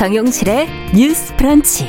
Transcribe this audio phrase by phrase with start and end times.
[0.00, 1.86] 정용실의 뉴스 프런치.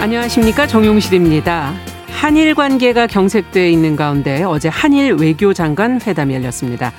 [0.00, 1.74] 안녕하십니까 정용실입니다.
[2.10, 6.92] 한일 관계가 경색돼 있는 가운데 어제 한일 외교장관 회담이 열렸습니다.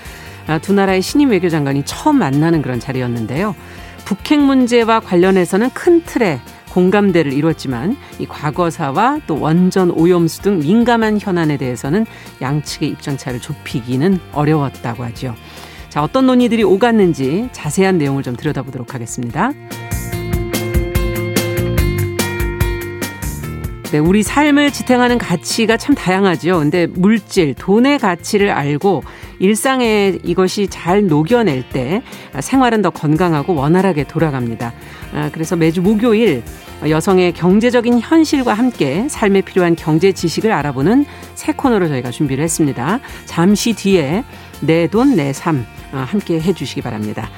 [0.47, 3.55] 아, 두 나라의 신임 외교장관이 처음 만나는 그런 자리였는데요.
[4.03, 11.55] 북핵 문제와 관련해서는 큰 틀의 공감대를 이뤘지만 이 과거사와 또 원전 오염수 등 민감한 현안에
[11.55, 12.05] 대해서는
[12.41, 15.33] 양측의 입장차를 좁히기는 어려웠다고 하죠.
[15.95, 19.53] 자, 어떤 논의들이 오갔는지 자세한 내용을 좀 들여다보도록 하겠습니다.
[23.93, 26.59] 네, 우리 삶을 지탱하는 가치가 참 다양하죠.
[26.59, 29.03] 근데 물질, 돈의 가치를 알고
[29.39, 32.01] 일상에 이것이 잘 녹여낼 때
[32.41, 34.73] 생활은 더 건강하고 원활하게 돌아갑니다.
[35.13, 36.43] 아, 그래서 매주 목요일
[36.85, 41.05] 여성의 경제적인 현실과 함께 삶에 필요한 경제 지식을 알아보는
[41.35, 42.99] 새 코너를 저희가 준비를 했습니다.
[43.23, 44.25] 잠시 뒤에
[44.59, 47.29] 내 돈, 내삶 아, 함께 해주시기 바랍니다.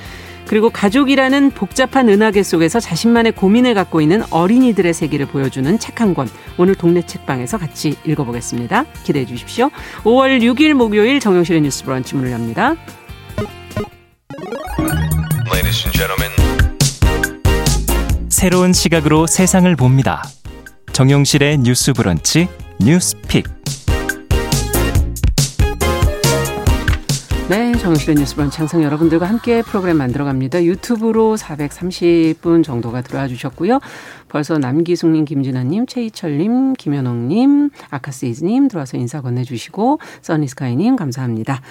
[0.47, 6.29] 그리고 가족이라는 복잡한 은하계 속에서 자신만의 고민을 갖고 있는 어린이들의 세계를 보여주는 책 한 권.
[6.57, 8.85] 오늘 동네 책방에서 같이 읽어보겠습니다.
[9.03, 9.69] 기대해 주십시오.
[10.03, 12.75] 5월 6일 목요일 정용실의 뉴스 브런치 문을 엽니다.
[18.29, 20.23] 새로운 시각으로 세상을 봅니다.
[20.93, 22.47] 정용실의 뉴스 브런치
[22.79, 23.45] 뉴스 pick.
[27.49, 30.65] 네, 정용실의 뉴스 브런치 항상 여러분들과 함께 프로그램 만들어갑니다.
[30.65, 33.79] 유튜브로 430분 정도가 들어와 주셨고요.
[34.27, 41.61] 벌써 남기숙님, 김진아님, 최희철님, 김현옥님, 아카스이즈님 들어와서 인사 건네주시고 써니스카이님 감사합니다.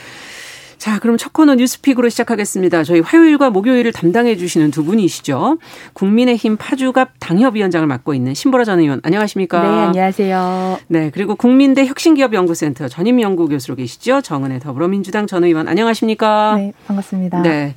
[0.78, 2.84] 자, 그럼 첫 코너 뉴스 pick으로 시작하겠습니다.
[2.84, 5.58] 저희 화요일과 목요일을 담당해 주시는 두 분이시죠.
[5.94, 9.00] 국민의힘 파주갑 당협위원장을 맡고 있는 신보라 전 의원.
[9.02, 9.62] 안녕하십니까?
[9.62, 10.78] 네, 안녕하세요.
[10.88, 14.20] 네, 그리고 국민대 혁신기업연구센터 전임 연구 교수로 계시죠.
[14.20, 15.66] 정은혜 더불어민주당 전 의원.
[15.66, 16.56] 안녕하십니까?
[16.56, 17.42] 네, 반갑습니다.
[17.42, 17.74] 네.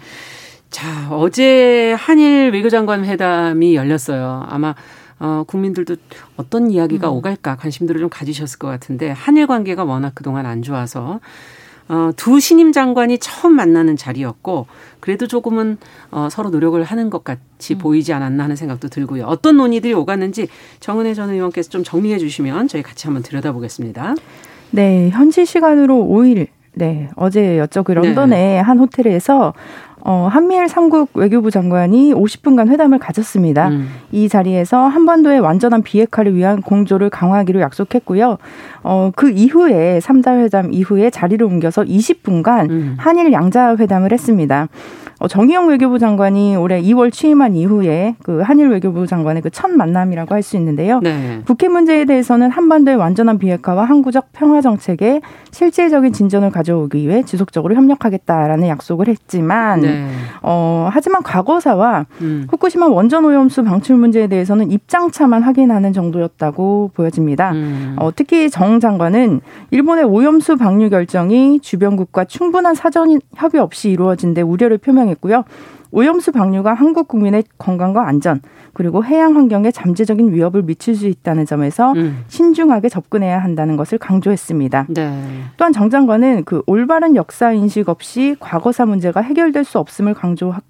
[0.70, 4.46] 자, 어제 한일 외교장관 회담이 열렸어요.
[4.50, 4.76] 아마
[5.20, 5.96] 어, 국민들도
[6.38, 7.16] 어떤 이야기가 음.
[7.16, 11.20] 오갈까 관심들을 좀 가지셨을 것 같은데 한일 관계가 워낙 그동안 안 좋아서
[11.90, 14.68] 어, 두 신임 장관이 처음 만나는 자리였고
[15.00, 15.78] 그래도 조금은
[16.12, 17.78] 어, 서로 노력을 하는 것 같이 음.
[17.80, 19.26] 보이지 않았나 하는 생각도 들고요.
[19.26, 20.48] 어떤 논의들이 오갔는지
[20.80, 24.16] 정은혜 전 의원께서 좀 정리해 주시면 저희 같이 한번 들여다보겠습니다.
[24.72, 26.48] 네, 현지 시간으로 5일
[26.80, 27.84] 네, 어제 였죠.
[27.84, 28.60] 그 런던의 네.
[28.60, 29.54] 한 호텔에서
[30.02, 33.68] 어, 한미일 삼국 외교부 장관이 50분간 회담을 가졌습니다.
[33.68, 33.90] 음.
[34.14, 38.38] 이 자리에서 한반도의 완전한 비핵화를 위한 공조를 강화하기로 약속했고요.
[38.84, 42.96] 어, 그 이후에 3자 회담 이후에 자리를 옮겨서 20분간 음.
[42.98, 44.70] 한일 양자 회담을 했습니다.
[45.20, 50.34] 어, 정의용 외교부 장관이 올해 2월 취임한 이후에 그 한일 외교부 장관의 그 첫 만남이라고
[50.34, 51.00] 할 수 있는데요.
[51.02, 51.42] 네.
[51.44, 55.20] 북핵 문제에 대해서는 한반도의 완전한 비핵화와 항구적 평화 정책에
[55.52, 60.08] 실질적인 진전을 가져오기 위해 지속적으로 협력하겠다라는 약속을 했지만 네.
[60.42, 62.48] 어, 하지만 과거사와 음.
[62.50, 67.52] 후쿠시마 원전 오염수 방출 문제에 대해서는 입장차만 확인하는 정도였다고 보여집니다.
[67.52, 67.96] 음.
[68.00, 69.42] 어, 특히 정 장관은
[69.72, 75.44] 일본의 오염수 방류 결정이 주변국과 충분한 사전 협의 없이 이루어진 데 우려를 표명 설명했고요.
[75.92, 78.42] 오염수 방류가 한국 국민의 건강과 안전
[78.74, 82.24] 그리고 해양 환경에 잠재적인 위협을 미칠 수 있다는 점에서 음.
[82.28, 84.86] 신중하게 접근해야 한다는 것을 강조했습니다.
[84.90, 85.24] 네.
[85.58, 90.64] 또한 정 장관은 그 올바른 역사 인식 없이 과거사 문제가 해결될 수 없음을 강조했고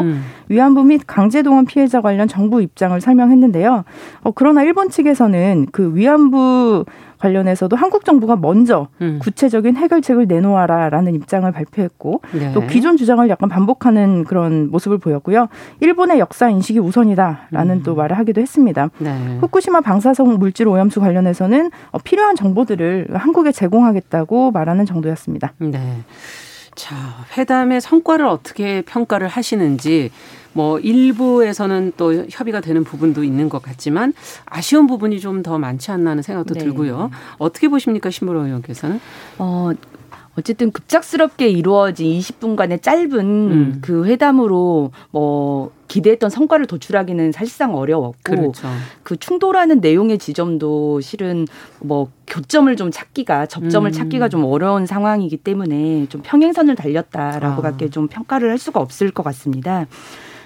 [0.00, 0.22] 음.
[0.48, 3.84] 위안부 및 강제동원 피해자 관련 정부 입장을 설명했는데요.
[4.22, 6.84] 어, 그러나 일본 측에서는 그 위안부
[7.22, 9.20] 관련해서도 한국 정부가 먼저 음.
[9.22, 12.52] 구체적인 해결책을 내놓아라라는 입장을 발표했고 네.
[12.52, 15.46] 또 기존 주장을 약간 반복하는 그런 모습을 보였고요.
[15.80, 17.82] 일본의 역사 인식이 우선이다라는 음.
[17.84, 18.90] 또 말을 하기도 했습니다.
[18.98, 19.38] 네.
[19.40, 25.52] 후쿠시마 방사성 물질 오염수 관련해서는 어, 필요한 정보들을 한국에 제공하겠다고 말하는 정도였습니다.
[25.58, 25.78] 네.
[26.74, 26.96] 자,
[27.36, 30.10] 회담의 성과를 어떻게 평가를 하시는지
[30.54, 34.12] 뭐 일부에서는 또 협의가 되는 부분도 있는 것 같지만
[34.44, 36.60] 아쉬운 부분이 좀 더 많지 않나 하는 생각도 네.
[36.60, 37.10] 들고요.
[37.38, 39.00] 어떻게 보십니까, 신보라 의원께서는?
[39.38, 39.70] 어,
[40.38, 43.78] 어쨌든 급작스럽게 이루어진 20분간의 짧은 음.
[43.82, 48.68] 그 회담으로 뭐 기대했던 성과를 도출하기는 사실상 어려웠고 그렇죠.
[49.02, 51.46] 그 충돌하는 내용의 지점도 실은
[51.80, 53.92] 뭐 교점을 좀 찾기가 접점을 음.
[53.92, 57.88] 찾기가 좀 어려운 상황이기 때문에 좀 평행선을 달렸다라고밖에 아.
[57.88, 59.86] 좀 평가를 할 수가 없을 것 같습니다.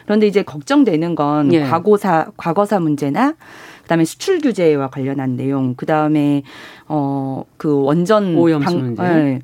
[0.04, 1.62] 그런데 이제 걱정되는 건 예.
[1.62, 3.34] 과거사 과거사 문제나
[3.82, 6.42] 그다음에 수출 규제와 관련한 내용, 그다음에
[6.86, 9.02] 어그 원전 오염수 방, 문제.
[9.02, 9.40] 네.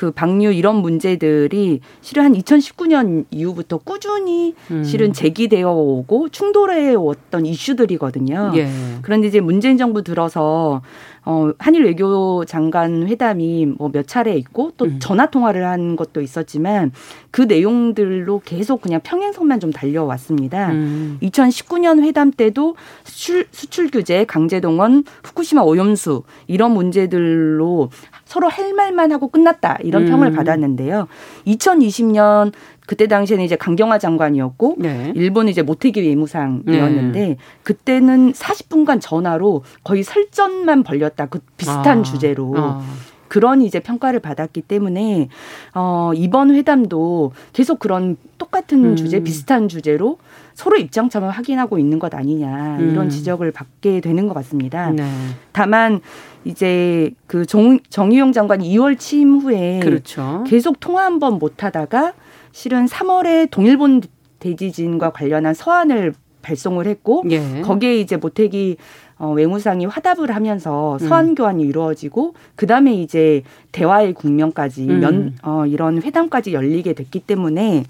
[0.00, 4.82] 그 방류 이런 문제들이 실은 한 2019년 이후부터 꾸준히 음.
[4.82, 8.52] 실은 제기되어 오고 충돌해 왔던 이슈들이거든요.
[8.54, 8.70] 예.
[9.02, 10.80] 그런데 이제 문재인 정부 들어서
[11.26, 14.98] 어, 한일 외교 장관 회담이 뭐 몇 차례 있고 또 음.
[15.00, 16.92] 전화 통화를 한 것도 있었지만
[17.30, 20.70] 그 내용들로 계속 그냥 평행선만 좀 달려왔습니다.
[20.70, 21.18] 음.
[21.22, 27.90] 2019년 회담 때도 수출, 수출 규제, 강제 동원, 후쿠시마 오염수 이런 문제들로
[28.30, 30.36] 서로 할 말만 하고 끝났다 이런 평을 음.
[30.36, 31.08] 받았는데요.
[31.48, 32.52] 2020년
[32.86, 35.12] 그때 당시에는 이제 강경화 장관이었고 네.
[35.16, 37.36] 일본 이제 모태기 외무상이었는데 네.
[37.64, 41.26] 그때는 40분간 전화로 거의 설전만 벌렸다.
[41.26, 42.02] 그 비슷한 아.
[42.04, 42.54] 주제로.
[42.56, 42.84] 아.
[43.26, 45.28] 그런 이제 평가를 받았기 때문에
[45.74, 48.96] 어 이번 회담도 계속 그런 똑같은 음.
[48.96, 50.18] 주제 비슷한 주제로
[50.60, 53.08] 서로 입장점을 확인하고 있는 것 아니냐 이런 음.
[53.08, 54.90] 지적을 받게 되는 것 같습니다.
[54.90, 55.04] 네.
[55.52, 56.00] 다만
[56.44, 60.44] 이제 그 정, 정의용 장관이 2월 취임 후에 그렇죠.
[60.46, 62.12] 계속 통화 한 번 못 하다가
[62.52, 64.02] 실은 3월에 동일본
[64.38, 66.12] 대지진과 관련한 서한을
[66.42, 67.62] 발송을 했고 예.
[67.62, 68.76] 거기에 이제 모태기
[69.18, 71.34] 어, 외무상이 화답을 하면서 서한 음.
[71.34, 73.42] 교환이 이루어지고 그 다음에 이제
[73.72, 75.00] 대화의 국면까지 음.
[75.00, 77.84] 면, 어, 이런 회담까지 열리게 됐기 때문에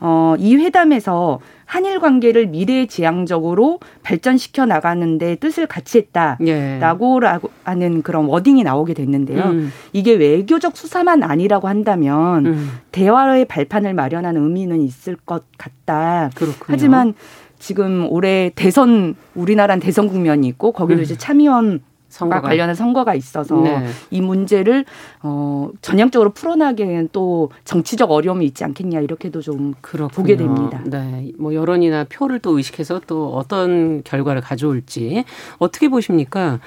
[0.00, 7.38] 어, 이 회담에서 한일 관계를 미래 지향적으로 발전시켜 나가는데 뜻을 같이 했다라고 예.
[7.64, 9.44] 하는 그런 워딩이 나오게 됐는데요.
[9.44, 9.72] 음.
[9.92, 12.70] 이게 외교적 수사만 아니라고 한다면 음.
[12.90, 16.30] 대화의 발판을 마련하는 의미는 있을 것 같다.
[16.34, 16.66] 그렇군요.
[16.68, 17.14] 하지만
[17.58, 21.02] 지금 올해 대선 우리나라는 대선 국면이 있고 거기도 음.
[21.02, 23.86] 이제 참의원 선거가 관련한 선거가 있어서 네.
[24.10, 24.84] 이 문제를
[25.22, 30.08] 어 전향적으로 풀어나기에는 또 정치적 어려움이 있지 않겠냐 이렇게도 좀 그렇군요.
[30.08, 30.82] 보게 됩니다.
[30.84, 35.24] 네, 뭐 여론이나 표를 또 의식해서 또 어떤 결과를 가져올지
[35.58, 36.60] 어떻게 보십니까?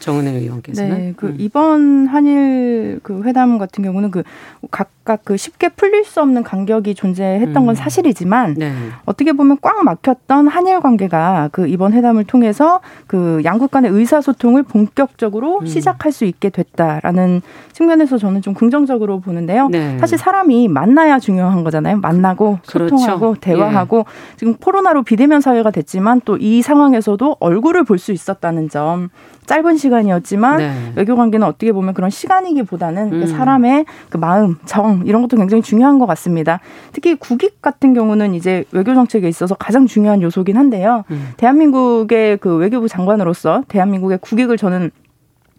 [0.00, 1.36] 정은혜 의원께서는 네, 그 음.
[1.38, 4.24] 이번 한일 그 회담 같은 경우는 그
[4.70, 7.74] 각각 그 쉽게 풀릴 수 없는 간격이 존재했던 건 음.
[7.74, 8.72] 사실이지만 네.
[9.04, 15.60] 어떻게 보면 꽉 막혔던 한일 관계가 그 이번 회담을 통해서 그 양국 간의 의사소통을 본격적으로
[15.60, 15.66] 음.
[15.66, 17.42] 시작할 수 있게 됐다라는
[17.72, 19.68] 측면에서 저는 좀 긍정적으로 보는데요.
[19.68, 19.96] 네.
[19.98, 21.98] 사실 사람이 만나야 중요한 거잖아요.
[21.98, 22.96] 만나고 그렇죠.
[22.96, 24.36] 소통하고 대화하고 예.
[24.36, 29.10] 지금 코로나로 비대면 사회가 됐지만 또 이 상황에서도 얼굴을 볼 수 있었다는 점
[29.50, 30.92] 짧은 시간이었지만 네.
[30.94, 33.20] 외교 관계는 어떻게 보면 그런 시간이기보다는 그 음.
[33.20, 36.60] 그 사람의 그 마음, 정 이런 것도 굉장히 중요한 것 같습니다.
[36.92, 41.02] 특히 국익 같은 경우는 이제 외교 정책에 있어서 가장 중요한 요소긴 한데요.
[41.10, 41.30] 음.
[41.36, 44.92] 대한민국의 그 외교부 장관으로서 대한민국의 국익을 저는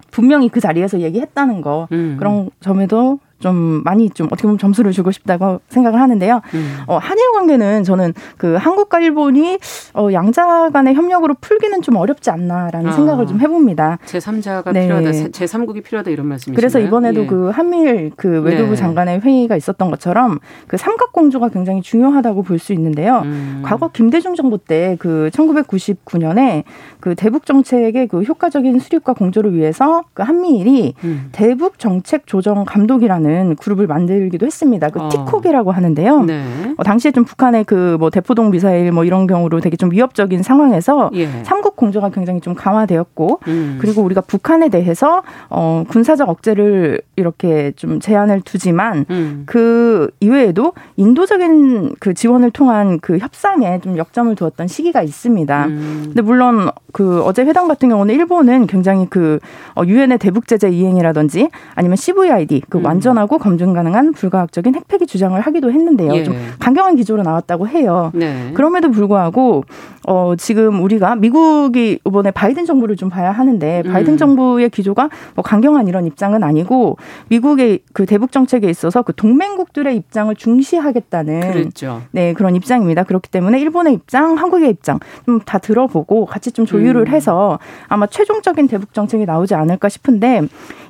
[0.10, 2.16] 분명히 그 자리에서 얘기했다는 거 음.
[2.18, 6.42] 그런 점에도 좀 많이 좀 어떻게 보면 점수를 주고 싶다고 생각을 하는데요.
[6.54, 6.78] 음.
[6.88, 9.60] 어, 한일 관계는 저는 그 한국과 일본이
[9.94, 12.94] 어, 양자 간의 협력으로 풀기는 좀 어렵지 않나라는 아.
[12.94, 13.98] 생각을 좀 해봅니다.
[14.06, 14.84] 제3자가 네.
[14.84, 16.56] 필요하다, 제3국이 필요하다 이런 말씀이시죠.
[16.56, 17.26] 그래서 이번에도 예.
[17.26, 18.76] 그 한미일 그 외교부 네.
[18.78, 23.24] 장관의 회의가 있었던 것처럼 그 삼각공조가 굉장히 중요하다고 볼 수 있는데요.
[23.26, 23.64] 음.
[23.66, 26.64] 과거 김대중 정부 때 그 1999년에
[27.00, 31.30] 그 대북 정책의 그 효과적인 수립과 공조를 위해서 그 한미일이 음.
[31.32, 34.90] 대북 정책 조정 감독이라는 하는 그룹을 만들기도 했습니다.
[34.90, 35.10] 그 어.
[35.10, 36.24] 티콕이라고 하는데요.
[36.24, 36.44] 네.
[36.78, 41.12] 어, 당시에 좀 북한의 그 뭐 대포동 미사일 뭐 이런 경우로 되게 좀 위협적인 상황에서
[41.14, 41.28] 예.
[41.44, 43.78] 삼국 공조가 굉장히 좀 강화되었고 음.
[43.80, 49.44] 그리고 우리가 북한에 대해서 어 군사적 억제를 이렇게 좀 제한을 두지만 음.
[49.46, 55.66] 그 이외에도 인도적인 그 지원을 통한 그 협상에 좀 역점을 두었던 시기가 있습니다.
[55.66, 56.02] 음.
[56.06, 59.40] 근데 물론 그 어제 회담 같은 경우는 일본은 굉장히 그
[59.76, 62.86] 어, 유엔의 대북 제재 이행이라든지 아니면 CVID 그 음.
[62.86, 66.14] 완전 하고 검증 가능한 불가역적인 핵폐기 주장을 하기도 했는데요.
[66.16, 66.24] 예.
[66.24, 68.12] 좀 강경한 기조로 나왔다고 해요.
[68.16, 68.52] 네.
[68.54, 69.64] 그럼에도 불구하고
[70.08, 74.18] 어 지금 우리가 미국이 이번에 바이든 정부를 좀 봐야 하는데 바이든 음.
[74.18, 76.98] 정부의 기조가 뭐 강경한 이런 입장은 아니고
[77.30, 82.02] 미국의 그 대북 정책에 있어서 그 동맹국들의 입장을 중시하겠다는 그렇죠.
[82.12, 83.04] 네 그런 입장입니다.
[83.04, 87.08] 그렇기 때문에 일본의 입장, 한국의 입장 좀 다 들어보고 같이 좀 조율을 음.
[87.08, 87.60] 해서
[87.90, 90.44] 아마 최종적인 대북 정책이 나오지 않을까 싶은데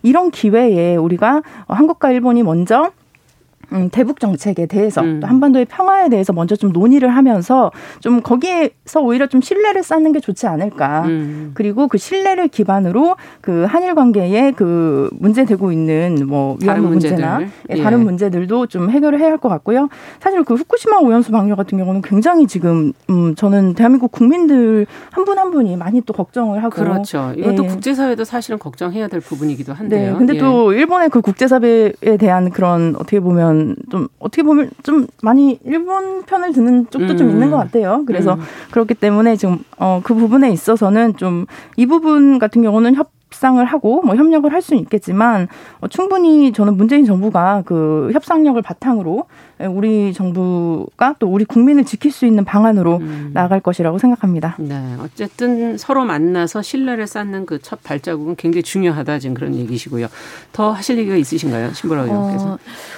[0.04, 2.92] 이런 기회에 우리가 한국과 일본 이 먼저
[3.74, 5.20] 음, 대북 정책에 대해서 음.
[5.20, 10.20] 또 한반도의 평화에 대해서 먼저 좀 논의를 하면서 좀 거기에서 오히려 좀 신뢰를 쌓는 게
[10.20, 11.04] 좋지 않을까.
[11.06, 11.52] 음.
[11.54, 17.48] 그리고 그 신뢰를 기반으로 그 한일 관계에 그 문제되고 있는 뭐 위안부 문제나 예,
[17.78, 17.82] 예.
[17.84, 19.90] 다른 문제들도 좀 해결을 해야 할 것 같고요.
[20.20, 25.42] 사실 그 후쿠시마 오염수 방류 같은 경우는 굉장히 지금 음 저는 대한민국 국민들 한 분한
[25.42, 27.34] 한 분이 많이 또 걱정을 하고 그렇죠.
[27.36, 27.68] 이것도 예.
[27.68, 30.12] 국제사회도 사실은 걱정해야 될 부분이기도 한데요.
[30.14, 30.18] 네.
[30.18, 30.38] 근데 예.
[30.38, 36.54] 또 일본의 그 국제사회에 대한 그런 어떻게 보면 좀 어떻게 보면 좀 많이 일본 편을
[36.54, 37.18] 드는 쪽도 음.
[37.18, 38.04] 좀 있는 것 같아요.
[38.06, 38.42] 그래서 음.
[38.72, 41.46] 그렇기 때문에 지금 어, 그 부분에 있어서는 좀
[41.78, 45.48] 이 부분 같은 경우는 협 협상을 하고 뭐 협력을 할 수는 있겠지만
[45.80, 49.26] 어, 충분히 저는 문재인 정부가 그 협상력을 바탕으로
[49.68, 53.32] 우리 정부가 또 우리 국민을 지킬 수 있는 방안으로 음.
[53.34, 54.56] 나아갈 것이라고 생각합니다.
[54.60, 60.08] 네, 어쨌든 서로 만나서 신뢰를 쌓는 그 첫 발자국은 굉장히 중요하다 지금 그런 얘기시고요.
[60.52, 62.54] 더 하실 얘기가 있으신가요, 신보라 의원께서?
[62.54, 62.58] 어,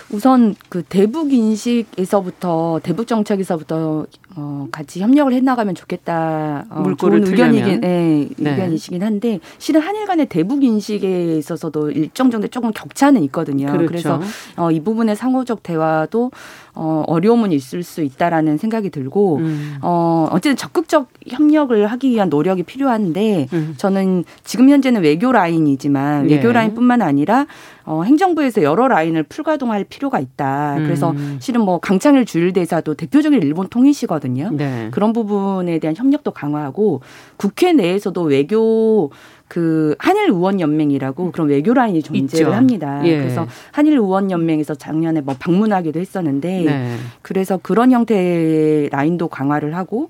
[0.09, 4.05] 우선 그 대북 인식에서부터 대북 정책에서부터
[4.35, 6.65] 어, 같이 협력을 해나가면 좋겠다.
[6.69, 8.51] 어, 물꼬를 좋은 의견이긴, 네, 네.
[8.51, 13.67] 의견이시긴 한데 실은 한일 간의 대북 인식에 있어서도 일정 정도 조금 격차는 있거든요.
[13.67, 13.85] 그렇죠.
[13.85, 14.21] 그래서
[14.57, 16.31] 어, 이 부분의 상호적 대화도
[16.75, 19.77] 어, 어려움은 있을 수 있다라는 생각이 들고 음.
[19.81, 23.73] 어, 어쨌든 적극적 협력을 하기 위한 노력이 필요한데 음.
[23.77, 26.53] 저는 지금 현재는 외교 라인이지만 외교 예.
[26.53, 27.45] 라인뿐만 아니라
[27.85, 30.75] 어, 행정부에서 여러 라인을 풀가동할 필요가 있다.
[30.77, 31.37] 그래서 음.
[31.41, 34.51] 실은 뭐 강창일 주일대사도 대표적인 일본 통일시거든요.
[34.53, 34.87] 네.
[34.91, 37.01] 그런 부분에 대한 협력도 강화하고
[37.37, 39.11] 국회 내에서도 외교
[39.53, 42.55] 그 한일 의원 연맹이라고 그런 외교 라인이 존재를 있죠.
[42.55, 43.01] 합니다.
[43.05, 43.19] 예.
[43.19, 46.95] 그래서 한일 의원 연맹에서 작년에 뭐 방문하기도 했었는데 네.
[47.21, 50.09] 그래서 그런 형태의 라인도 강화를 하고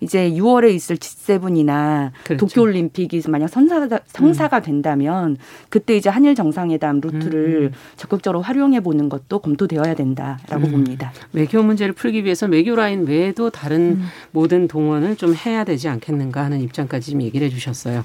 [0.00, 2.46] 이제 6월에 있을 G7이나 그렇죠.
[2.46, 4.62] 도쿄올림픽이 만약 선사가, 성사가 음.
[4.62, 5.36] 된다면
[5.68, 7.78] 그때 이제 한일 정상회담 루트를 음.
[7.96, 10.70] 적극적으로 활용해 보는 것도 검토되어야 된다라고 음.
[10.72, 11.12] 봅니다.
[11.32, 14.06] 외교 문제를 풀기 위해서 외교 라인 외에도 다른 음.
[14.30, 18.04] 모든 동원을 좀 해야 되지 않겠는가 하는 입장까지 좀 얘기를 해주셨어요.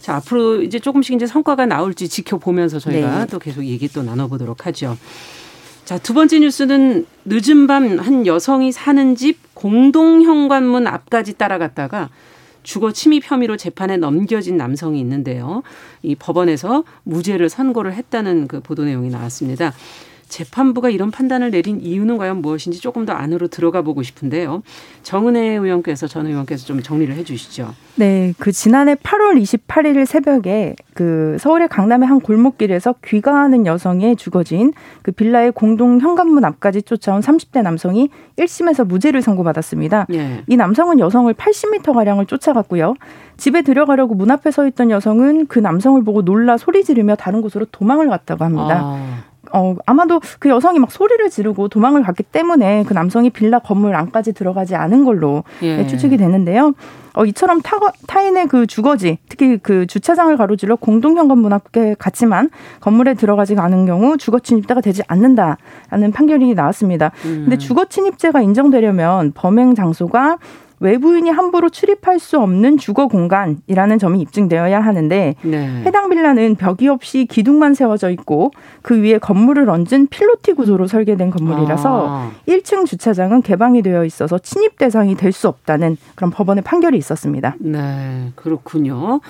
[0.00, 3.26] 자 앞으로 이제 조금씩 이제 성과가 나올지 지켜보면서 저희가 네.
[3.26, 4.96] 또 계속 얘기 또 나눠보도록 하죠.
[5.84, 12.10] 자, 두 번째 뉴스는 늦은 밤 한 여성이 사는 집 공동 현관문 앞까지 따라갔다가
[12.62, 15.64] 주거 침입 혐의로 재판에 넘겨진 남성이 있는데요.
[16.02, 19.72] 이 법원에서 무죄를 선고를 했다는 그 보도 내용이 나왔습니다.
[20.28, 24.62] 재판부가 이런 판단을 내린 이유는 과연 무엇인지 조금 더 안으로 들어가 보고 싶은데요.
[25.02, 27.74] 정은혜 의원께서 전 의원께서 좀 정리를 해 주시죠.
[27.96, 35.12] 네, 그 지난해 8월 28일 새벽에 그 서울의 강남의 한 골목길에서 귀가하는 여성의 주거지인 그
[35.12, 40.06] 빌라의 공동 현관문 앞까지 쫓아온 30대 남성이 1심에서 무죄를 선고받았습니다.
[40.08, 40.42] 네.
[40.46, 42.94] 이 남성은 여성을 80m 가량을 쫓아갔고요.
[43.36, 47.66] 집에 들어가려고 문 앞에 서 있던 여성은 그 남성을 보고 놀라 소리 지르며 다른 곳으로
[47.70, 48.80] 도망을 갔다고 합니다.
[48.82, 49.27] 아.
[49.52, 54.32] 어, 아마도 그 여성이 막 소리를 지르고 도망을 갔기 때문에 그 남성이 빌라 건물 안까지
[54.32, 55.86] 들어가지 않은 걸로 예.
[55.86, 56.74] 추측이 되는데요.
[57.14, 62.48] 어, 이처럼 타, 타인의 그 주거지, 특히 그 주차장을 가로질러 공동현관문 앞에 갔지만
[62.80, 67.10] 건물에 들어가지 않은 경우 주거 침입자가 되지 않는다라는 판결이 나왔습니다.
[67.24, 67.42] 음.
[67.44, 70.38] 근데 주거 침입죄가 인정되려면 범행 장소가
[70.80, 75.82] 외부인이 함부로 출입할 수 없는 주거 공간이라는 점이 입증되어야 하는데 네.
[75.84, 78.50] 해당 빌라는 벽이 없이 기둥만 세워져 있고
[78.82, 82.30] 그 위에 건물을 얹은 필로티 구조로 설계된 건물이라서 아.
[82.46, 87.54] 1층 주차장은 개방이 되어 있어서 침입 대상이 될 수 없다는 그런 법원의 판결이 있었습니다.
[87.60, 89.20] 네, 그렇군요.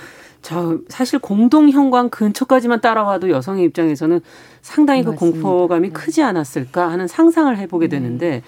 [0.40, 4.21] 자, 사실 공동 현관 근처까지만 따라와도 여성의 입장에서는
[4.62, 5.40] 상당히 그 맞습니다.
[5.43, 7.97] 공포감이 크지 않았을까 하는 상상을 해보게 네.
[7.99, 8.43] 되는데 네.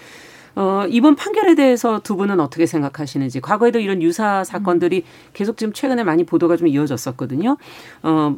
[0.57, 6.05] 어, 이번 판결에 대해서 두 분은 어떻게 생각하시는지 과거에도 이런 유사 사건들이 계속 지금 최근에
[6.05, 7.57] 많이 보도가 좀 이어졌었거든요.
[8.03, 8.37] 어,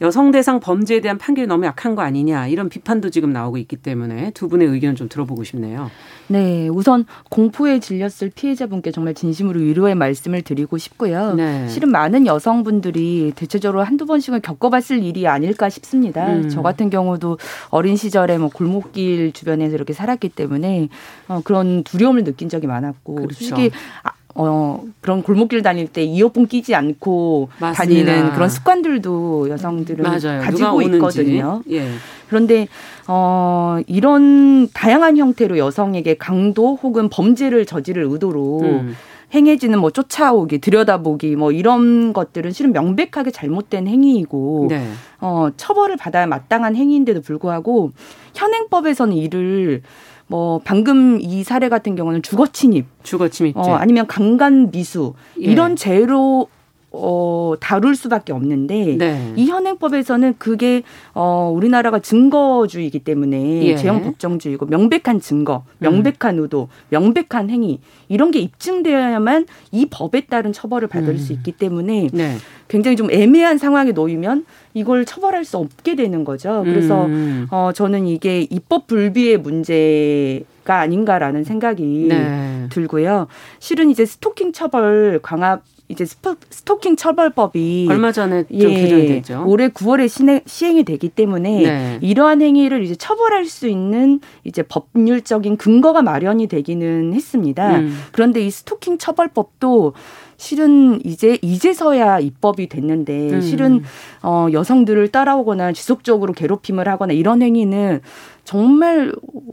[0.00, 4.30] 여성 대상 범죄에 대한 판결이 너무 약한 거 아니냐 이런 비판도 지금 나오고 있기 때문에
[4.32, 5.90] 두 분의 의견 좀 들어보고 싶네요.
[6.28, 11.34] 네, 우선 공포에 질렸을 피해자분께 정말 진심으로 위로의 말씀을 드리고 싶고요.
[11.34, 11.68] 네.
[11.68, 16.26] 실은 많은 여성분들이 대체적으로 한두 번씩은 겪어봤을 일이 아닐까 싶습니다.
[16.28, 16.48] 음.
[16.48, 17.38] 저 같은 경우도
[17.70, 20.88] 어린 시절에 뭐 골목길 주변에서 이렇게 살았기 때문에
[21.28, 23.34] 어, 그런 두려움을 느낀 적이 많았고 그렇죠.
[23.34, 23.70] 솔직히
[24.02, 28.12] 아, 어, 그런 골목길 다닐 때 이어폰 끼지 않고 맞습니다.
[28.12, 30.40] 다니는 그런 습관들도 여성들은 맞아요.
[30.42, 31.62] 가지고 있거든요.
[31.70, 31.88] 예.
[32.28, 32.68] 그런데
[33.08, 38.96] 어, 이런 다양한 형태로 여성에게 강도 혹은 범죄를 저지를 의도로 음.
[39.32, 44.88] 행해지는 뭐 쫓아오기, 들여다보기 뭐 이런 것들은 실은 명백하게 잘못된 행위이고 네.
[45.20, 47.92] 어, 처벌을 받아야 마땅한 행위인데도 불구하고
[48.34, 49.82] 현행법에서는 이를
[50.30, 55.14] 뭐 방금 이 사례 같은 경우는 주거 침입, 주거 침입, 어, 아니면 강간 미수.
[55.40, 55.42] 예.
[55.44, 56.46] 이런 죄로
[56.92, 59.32] 어, 다룰 수밖에 없는데 네.
[59.36, 60.82] 이 현행법에서는 그게
[61.14, 63.76] 어, 우리나라가 증거주의이기 때문에 예.
[63.76, 66.42] 재형 법정주의고 명백한 증거, 명백한 음.
[66.42, 71.18] 의도, 명백한 행위 이런 게 입증되어야만 이 법에 따른 처벌을 받을 음.
[71.18, 72.36] 수 있기 때문에 네.
[72.66, 74.44] 굉장히 좀 애매한 상황에 놓이면
[74.74, 76.62] 이걸 처벌할 수 없게 되는 거죠.
[76.64, 77.46] 그래서 음.
[77.50, 82.68] 어 저는 이게 입법 불비의 문제 가 아닌가라는 생각이 네.
[82.70, 83.28] 들고요.
[83.58, 89.44] 실은 이제 스토킹 처벌 강압 이제 스토킹 처벌법이 얼마 전에 좀 예, 개정이 됐죠.
[89.46, 91.98] 올해 9월에 시행, 시행이 되기 때문에 네.
[92.00, 97.78] 이러한 행위를 이제 처벌할 수 있는 이제 법률적인 근거가 마련이 되기는 했습니다.
[97.78, 97.98] 음.
[98.12, 99.94] 그런데 이 스토킹 처벌법도
[100.36, 103.40] 실은 이제 이제서야 입법이 됐는데 음.
[103.42, 103.82] 실은
[104.22, 108.00] 어 여성들을 따라오거나 지속적으로 괴롭힘을 하거나 이런 행위는
[108.44, 109.12] 정말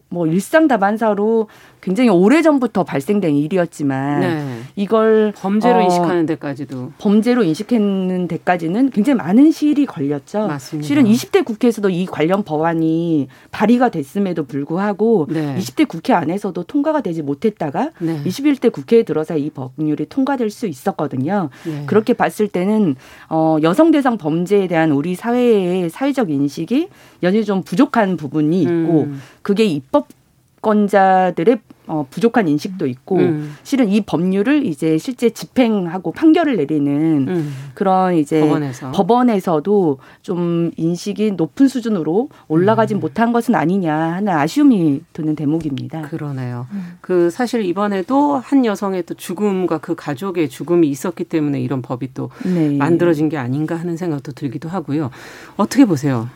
[0.09, 1.47] 뭐 일상 다반사로
[1.81, 4.59] 굉장히 오래 전부터 발생된 일이었지만 네.
[4.75, 10.47] 이걸 범죄로 어, 인식하는 데까지도 범죄로 인식하는 데까지는 굉장히 많은 시일이 걸렸죠.
[10.47, 10.85] 맞습니다.
[10.85, 15.55] 실은 20대 국회에서도 이 관련 법안이 발의가 됐음에도 불구하고 네.
[15.57, 18.21] 20대 국회 안에서도 통과가 되지 못했다가 네.
[18.25, 21.49] 21대 국회에 들어서 이 법률이 통과될 수 있었거든요.
[21.65, 21.83] 네.
[21.85, 22.95] 그렇게 봤을 때는
[23.29, 26.89] 어, 여성 대상 범죄에 대한 우리 사회의 사회적 인식이
[27.23, 29.21] 여전히 좀 부족한 부분이 있고 음.
[29.41, 33.55] 그게 입법권자들의 어, 부족한 인식도 있고 음.
[33.63, 37.53] 실은 이 법률을 이제 실제 집행하고 판결을 내리는 음.
[37.73, 38.91] 그런 이제 법원에서.
[38.91, 42.99] 법원에서도 좀 인식이 높은 수준으로 올라가진 음.
[42.99, 46.01] 못한 것은 아니냐 하는 아쉬움이 드는 대목입니다.
[46.01, 46.67] 그러네요.
[46.73, 46.97] 음.
[46.99, 52.29] 그 사실 이번에도 한 여성의 또 죽음과 그 가족의 죽음이 있었기 때문에 이런 법이 또
[52.43, 52.75] 네.
[52.75, 55.09] 만들어진 게 아닌가 하는 생각도 들기도 하고요.
[55.55, 56.29] 어떻게 보세요?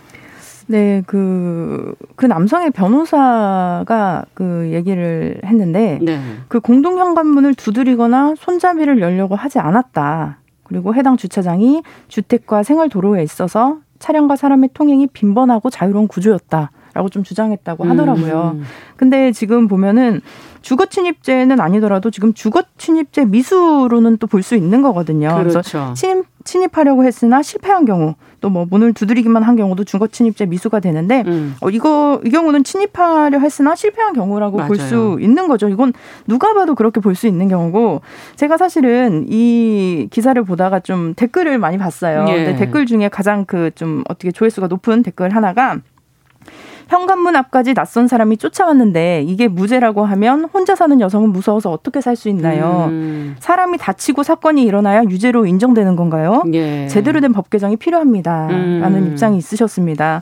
[0.71, 6.17] 네, 그, 그 남성의 변호사가 그 얘기를 했는데, 네.
[6.47, 10.37] 그 공동 현관문을 두드리거나 손잡이를 열려고 하지 않았다.
[10.63, 16.71] 그리고 해당 주차장이 주택과 생활도로에 있어서 차량과 사람의 통행이 빈번하고 자유로운 구조였다.
[16.93, 18.51] 라고 좀 주장했다고 하더라고요.
[18.55, 18.63] 음.
[18.97, 20.21] 근데 지금 보면은
[20.61, 25.29] 주거 침입죄는 아니더라도 지금 주거 침입죄 미수로는 또 볼 수 있는 거거든요.
[25.29, 25.61] 그렇죠.
[25.61, 30.79] 그래서 침입, 침입하려고 했으나 실패한 경우 또 뭐 문을 두드리기만 한 경우도 주거 침입죄 미수가
[30.81, 31.55] 되는데 음.
[31.61, 35.67] 어, 이거 이 경우는 침입하려 했으나 실패한 경우라고 볼 수 있는 거죠.
[35.69, 35.93] 이건
[36.27, 38.01] 누가 봐도 그렇게 볼 수 있는 경우고
[38.35, 42.25] 제가 사실은 이 기사를 보다가 좀 댓글을 많이 봤어요.
[42.29, 42.33] 예.
[42.45, 45.77] 근데 댓글 중에 가장 그 좀 어떻게 조회수가 높은 댓글 하나가
[46.95, 52.27] 현관문 앞까지 낯선 사람이 쫓아왔는데 이게 무죄라고 하면 혼자 사는 여성은 무서워서 어떻게 살 수
[52.27, 52.87] 있나요?
[52.89, 53.37] 음.
[53.39, 56.43] 사람이 다치고 사건이 일어나야 유죄로 인정되는 건가요?
[56.53, 56.87] 예.
[56.89, 58.47] 제대로 된 법 개정이 필요합니다.
[58.49, 59.07] 라는 음.
[59.07, 60.21] 입장이 있으셨습니다.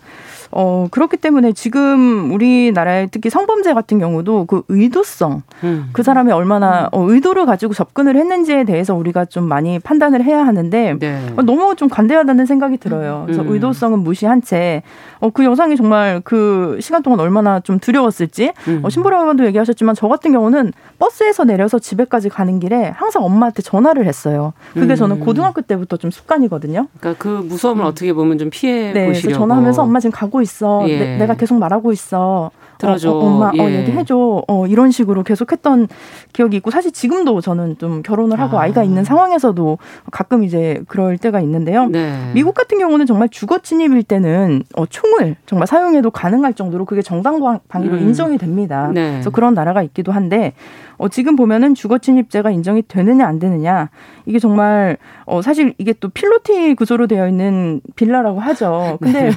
[0.51, 5.89] 어, 그렇기 때문에 지금 우리나라에 특히 성범죄 같은 경우도 그 의도성, 음.
[5.93, 10.95] 그 사람이 얼마나 어, 의도를 가지고 접근을 했는지에 대해서 우리가 좀 많이 판단을 해야 하는데
[10.99, 11.33] 네.
[11.37, 13.23] 어, 너무 좀 관대하다는 생각이 들어요.
[13.25, 13.51] 그래서 음.
[13.51, 14.81] 의도성은 무시한 채
[15.19, 18.81] 어, 그 여성이 정말 그 시간 동안 얼마나 좀 두려웠을지 음.
[18.83, 24.05] 어, 신보라 의원도 얘기하셨지만 저 같은 경우는 버스에서 내려서 집에까지 가는 길에 항상 엄마한테 전화를
[24.05, 24.53] 했어요.
[24.73, 25.19] 그게 저는 음.
[25.19, 26.87] 고등학교 때부터 좀 습관이거든요.
[26.99, 29.39] 그러니까 그 무서움을 어떻게 보면 좀 피해 네, 보시려고.
[29.39, 30.85] 전화하면서 엄마 지금 가고 있어.
[30.87, 31.17] 예.
[31.17, 32.51] 내, 가 계속 말하고 있어.
[32.79, 33.11] 들어줘.
[33.11, 33.61] 어, 어, 엄마, 어, 예.
[33.61, 34.43] 어, 얘기해줘.
[34.47, 35.87] 어, 이런 식으로 계속 했던
[36.33, 38.65] 기억이 있고, 사실 지금도 저는 좀 결혼을 하고 아.
[38.65, 39.77] 이가 있는 상황에서도
[40.11, 41.85] 가끔 이제 그럴 때가 있는데요.
[41.87, 42.31] 네.
[42.33, 47.39] 미국 같은 경우는 정말 주거 침입일 때는 어, 총을 정말 사용해도 가능할 정도로 그게 정당
[47.67, 47.99] 방위로 음.
[47.99, 48.89] 인정이 됩니다.
[48.93, 49.11] 네.
[49.11, 50.53] 그래서 그런 나라가 있기도 한데,
[50.97, 53.89] 어, 지금 보면은 주거 침입죄가 인정이 되느냐 안 되느냐
[54.25, 58.97] 이게 정말 어, 사실 이게 또 필로티 구조로 되어 있는 빌라라고 하죠.
[59.01, 59.31] 근데 네.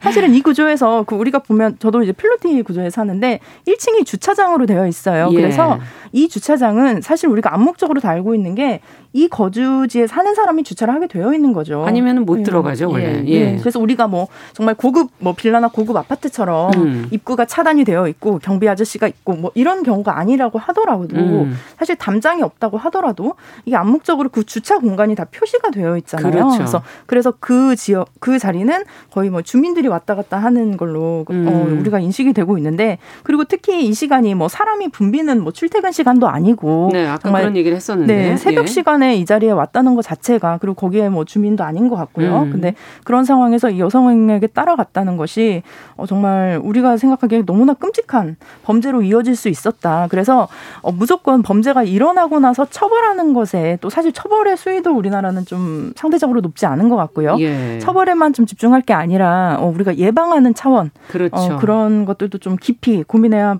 [0.00, 5.28] 사실은 이 구조에서 그 우리가 보면 저도 이제 필로티 구조에 사는데 1층이 주차장으로 되어 있어요.
[5.32, 5.36] 예.
[5.36, 5.78] 그래서
[6.12, 8.80] 이 주차장은 사실 우리가 암묵적으로 다 알고 있는 게
[9.12, 11.84] 이 거주지에 사는 사람이 주차를 하게 되어 있는 거죠.
[11.86, 12.42] 아니면은 못 예.
[12.42, 13.24] 들어가죠 원래.
[13.26, 13.30] 예.
[13.30, 13.56] 예.
[13.56, 17.08] 그래서 우리가 뭐 정말 고급 뭐 빌라나 고급 아파트처럼 음.
[17.10, 21.56] 입구가 차단이 되어 있고 경비 아저씨가 있고 뭐 이런 경우가 아니라고 하더라도 음.
[21.78, 26.30] 사실 담장이 없다고 하더라도 이게 암묵적으로 그 주차 공간이 다 표시가 되어 있잖아요.
[26.30, 26.56] 그렇죠.
[26.58, 31.48] 그래서 그래서 그 지역 그 자리는 거의 뭐 주민들이 왔다 갔다 하는 걸로 어, 음.
[31.48, 36.28] 어, 우리가 인식이 되고 있는데 그리고 특히 이 시간이 뭐 사람이 붐비는 뭐 출퇴근 시간도
[36.28, 38.66] 아니고 네, 아까 정말 그런 얘기를 했었는데 네, 새벽 예.
[38.66, 42.42] 시간 에 이 자리에 왔다는 것 자체가 그리고 거기에 뭐 주민도 아닌 것 같고요.
[42.42, 42.52] 음.
[42.52, 45.62] 근데 그런 상황에서 이 여성에게 따라갔다는 것이
[45.96, 50.06] 어, 정말 우리가 생각하기에 너무나 끔찍한 범죄로 이어질 수 있었다.
[50.10, 50.48] 그래서
[50.82, 56.66] 어, 무조건 범죄가 일어나고 나서 처벌하는 것에 또 사실 처벌의 수위도 우리나라는 좀 상대적으로 높지
[56.66, 57.36] 않은 것 같고요.
[57.40, 57.78] 예.
[57.80, 61.34] 처벌에만 좀 집중할 게 아니라 어, 우리가 예방하는 차원 그렇죠.
[61.36, 63.58] 어, 그런 것들도 좀 깊이 고민해야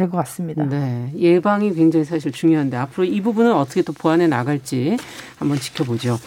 [0.00, 0.64] 될 것 같습니다.
[0.64, 4.96] 네, 예방이 굉장히 사실 중요한데 앞으로 이 부분은 어떻게 또 보완해 나갈지
[5.38, 6.18] 한번 지켜보죠.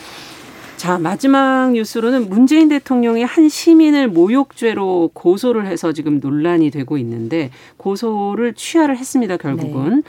[0.78, 8.54] 자, 마지막 뉴스로는 문재인 대통령이 한 시민을 모욕죄로 고소를 해서 지금 논란이 되고 있는데 고소를
[8.54, 9.96] 취하를 했습니다, 결국은.
[9.98, 10.02] 네.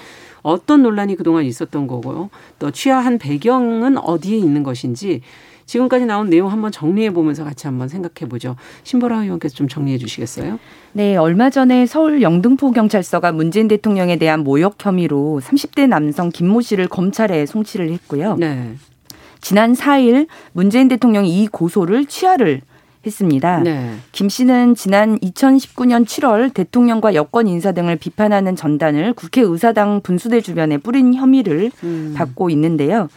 [0.43, 2.29] 어떤 논란이 그동안 있었던 거고요.
[2.59, 5.23] 또 취하한 배경은 어디에 있는 것인지
[5.67, 8.57] 지금까지 나온 내용 한번 정리해 보면서 같이 한번 생각해 보죠.
[8.83, 10.59] 신보라 의원께서 좀 정리해 주시겠어요?
[10.93, 16.89] 네, 얼마 전에 서울 영등포 경찰서가 문재인 대통령에 대한 모욕 혐의로 30대 남성 김모 씨를
[16.89, 18.37] 검찰에 송치를 했고요.
[18.37, 18.75] 네.
[19.41, 22.63] 지난 4일 문재인 대통령이 이 고소를 취하를
[23.07, 23.61] 했습니다.
[23.61, 23.95] 네.
[24.13, 30.79] 김 씨는 지난 2019년 7월 대통령과 여권 인사 등을 비판하는 전단을 국회 의사당 분수대 주변에
[30.79, 32.15] 뿌린 혐의를 음.
[32.17, 33.09] 받고 있는데요.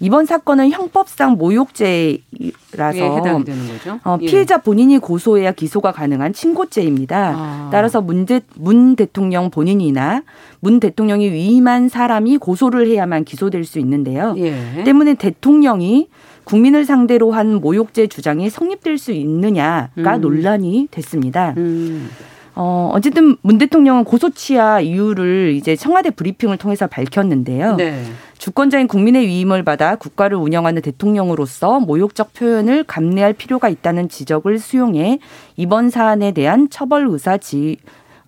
[0.00, 3.98] 이번 사건은 형법상 모욕죄라서 해당이 되는 거죠.
[4.04, 4.26] 어, 예.
[4.26, 7.34] 피해자 본인이 고소해야 기소가 가능한 친고죄입니다.
[7.34, 7.68] 아.
[7.72, 10.22] 따라서 문, 대, 문 대통령 본인이나
[10.60, 14.34] 문 대통령이 위임한 사람이 고소를 해야만 기소될 수 있는데요.
[14.36, 14.84] 예.
[14.84, 16.08] 때문에 대통령이
[16.44, 20.20] 국민을 상대로 한 모욕죄 주장이 성립될 수 있느냐가 음.
[20.20, 21.54] 논란이 됐습니다.
[21.56, 22.08] 음.
[22.58, 27.76] 어, 어쨌든 문 대통령은 고소 취하 이유를 이제 청와대 브리핑을 통해서 밝혔는데요.
[27.76, 28.02] 네.
[28.38, 35.18] 주권자인 국민의 위임을 받아 국가를 운영하는 대통령으로서 모욕적 표현을 감내할 필요가 있다는 지적을 수용해
[35.56, 37.76] 이번 사안에 대한 처벌 의사 지,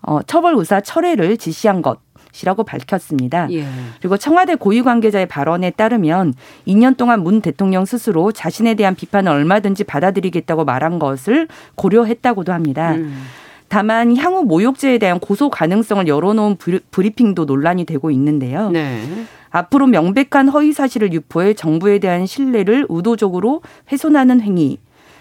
[0.02, 1.98] 어, 처벌 의사 철회를 지시한 것.
[2.42, 3.50] 이라고 밝혔습니다.
[3.50, 3.64] 예.
[3.98, 6.34] 그리고 청와대 고위 관계자의 발언에 따르면
[6.68, 12.92] 2년 동안 문 대통령 스스로 자신에 대한 비판을 얼마든지 받아들이겠다고 말한 것을 고려했다고도 합니다.
[12.92, 13.24] 음.
[13.68, 16.56] 다만 향후 모욕죄에 대한 고소 가능성을 열어놓은
[16.90, 18.70] 브리핑도 논란이 되고 있는데요.
[18.70, 19.02] 네.
[19.50, 24.78] 앞으로 명백한 허위 사실을 유포해 정부에 대한 신뢰를 의도적으로 훼손하는 행위,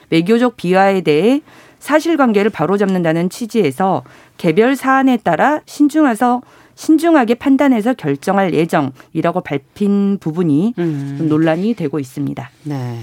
[0.09, 1.41] 외교적 비하에 대해
[1.79, 4.03] 사실관계를 바로잡는다는 취지에서
[4.37, 6.41] 개별 사안에 따라 신중해서
[6.75, 11.25] 신중하게 판단해서 결정할 예정이라고 밝힌 부분이 음.
[11.27, 12.49] 논란이 되고 있습니다.
[12.63, 12.99] 네.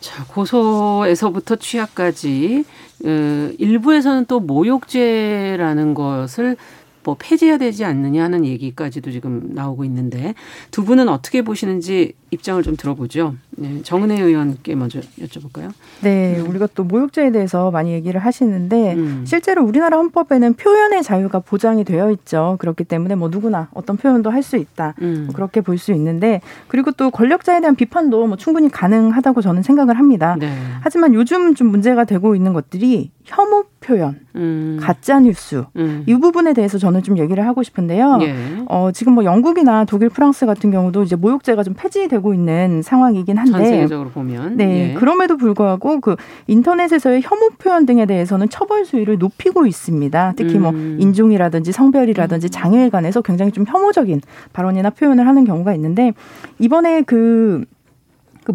[0.00, 6.56] 자, 고소에서부터 취하까지 어, 일부에서는 또 모욕죄라는 것을
[7.04, 10.34] 뭐 폐지해야 되지 않느냐 하는 얘기까지도 지금 나오고 있는데
[10.70, 13.34] 두 분은 어떻게 보시는지 입장을 좀 들어보죠.
[13.56, 15.70] 네, 정은혜 의원께 먼저 여쭤볼까요?
[16.00, 16.48] 네, 음.
[16.48, 19.24] 우리가 또 모욕죄에 대해서 많이 얘기를 하시는데 음.
[19.26, 22.56] 실제로 우리나라 헌법에는 표현의 자유가 보장이 되어 있죠.
[22.58, 24.94] 그렇기 때문에 뭐 누구나 어떤 표현도 할 수 있다.
[25.02, 25.24] 음.
[25.26, 29.98] 뭐 그렇게 볼 수 있는데 그리고 또 권력자에 대한 비판도 뭐 충분히 가능하다고 저는 생각을
[29.98, 30.36] 합니다.
[30.38, 30.52] 네.
[30.80, 34.78] 하지만 요즘 좀 문제가 되고 있는 것들이 혐오 표현, 음.
[34.80, 36.02] 가짜 뉴스 음.
[36.06, 38.18] 이 부분에 대해서 저는 좀 얘기를 하고 싶은데요.
[38.22, 38.34] 예.
[38.66, 43.58] 어, 지금 뭐 영국이나 독일, 프랑스 같은 경우도 이제 모욕죄가 좀 폐지되고 있는 상황이긴 한데
[43.58, 44.94] 전 세계적으로 보면 네 예.
[44.94, 50.34] 그럼에도 불구하고 그 인터넷에서의 혐오 표현 등에 대해서는 처벌 수위를 높이고 있습니다.
[50.36, 50.96] 특히 뭐 음.
[50.96, 52.50] 뭐 인종이라든지 성별이라든지 음.
[52.50, 54.20] 장애에 관해서 굉장히 좀 혐오적인
[54.52, 56.12] 발언이나 표현을 하는 경우가 있는데
[56.58, 57.64] 이번에 그그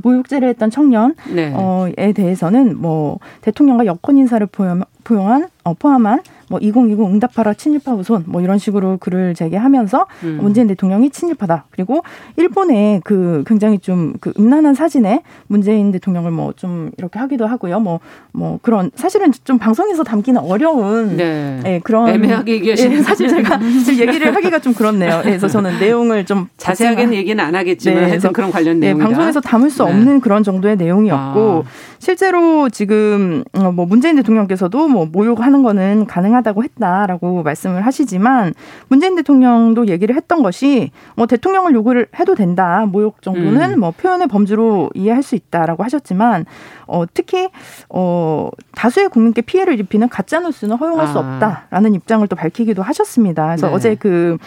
[0.01, 1.51] 모욕죄를 했던 청년에 네.
[1.55, 8.25] 어, 대해서는 뭐 대통령과 여권 인사를 포함, 포용한 어, 포함한 뭐 2020 응답하라 친일파 우손
[8.27, 10.39] 뭐 이런 식으로 글을 제기하면서 음.
[10.41, 11.65] 문재인 대통령이 친일파다.
[11.71, 12.03] 그리고
[12.35, 17.79] 일본의 그 굉장히 좀 그 음란한 사진에 문재인 대통령을 뭐 좀 이렇게 하기도 하고요.
[17.79, 17.99] 뭐뭐
[18.33, 21.59] 뭐 그런 사실은 좀 방송에서 담기는 어려운 네.
[21.63, 25.19] 네 그런 애매하게 얘기하시는 예, 사실 제가 지금 얘기를 하기가 좀 그렇네요.
[25.19, 29.03] 예, 그래서 저는 내용을 좀 자세하게는 얘기는 안 하겠지만 네, 그래서 그런 관련 내용 네,
[29.03, 29.91] 방송에서 담을 수 네.
[29.91, 31.69] 없는 그런 정도의 내용이었고 아.
[31.99, 38.53] 실제로 지금 어, 뭐 문재인 대통령께서도 뭐 모욕하는 거는 가능 하다고 했다라고 말씀을 하시지만
[38.87, 42.85] 문재인 대통령도 얘기를 했던 것이 뭐 대통령을 요구를 해도 된다.
[42.87, 43.79] 모욕 정도는 음.
[43.79, 46.45] 뭐 표현의 범주로 이해할 수 있다라고 하셨지만
[46.87, 47.49] 어 특히
[47.89, 51.11] 어 다수의 국민께 피해를 입히는 가짜 뉴스는 허용할 아.
[51.11, 53.47] 수 없다라는 입장을 또 밝히기도 하셨습니다.
[53.47, 53.73] 그래서 네.
[53.73, 54.37] 어제 그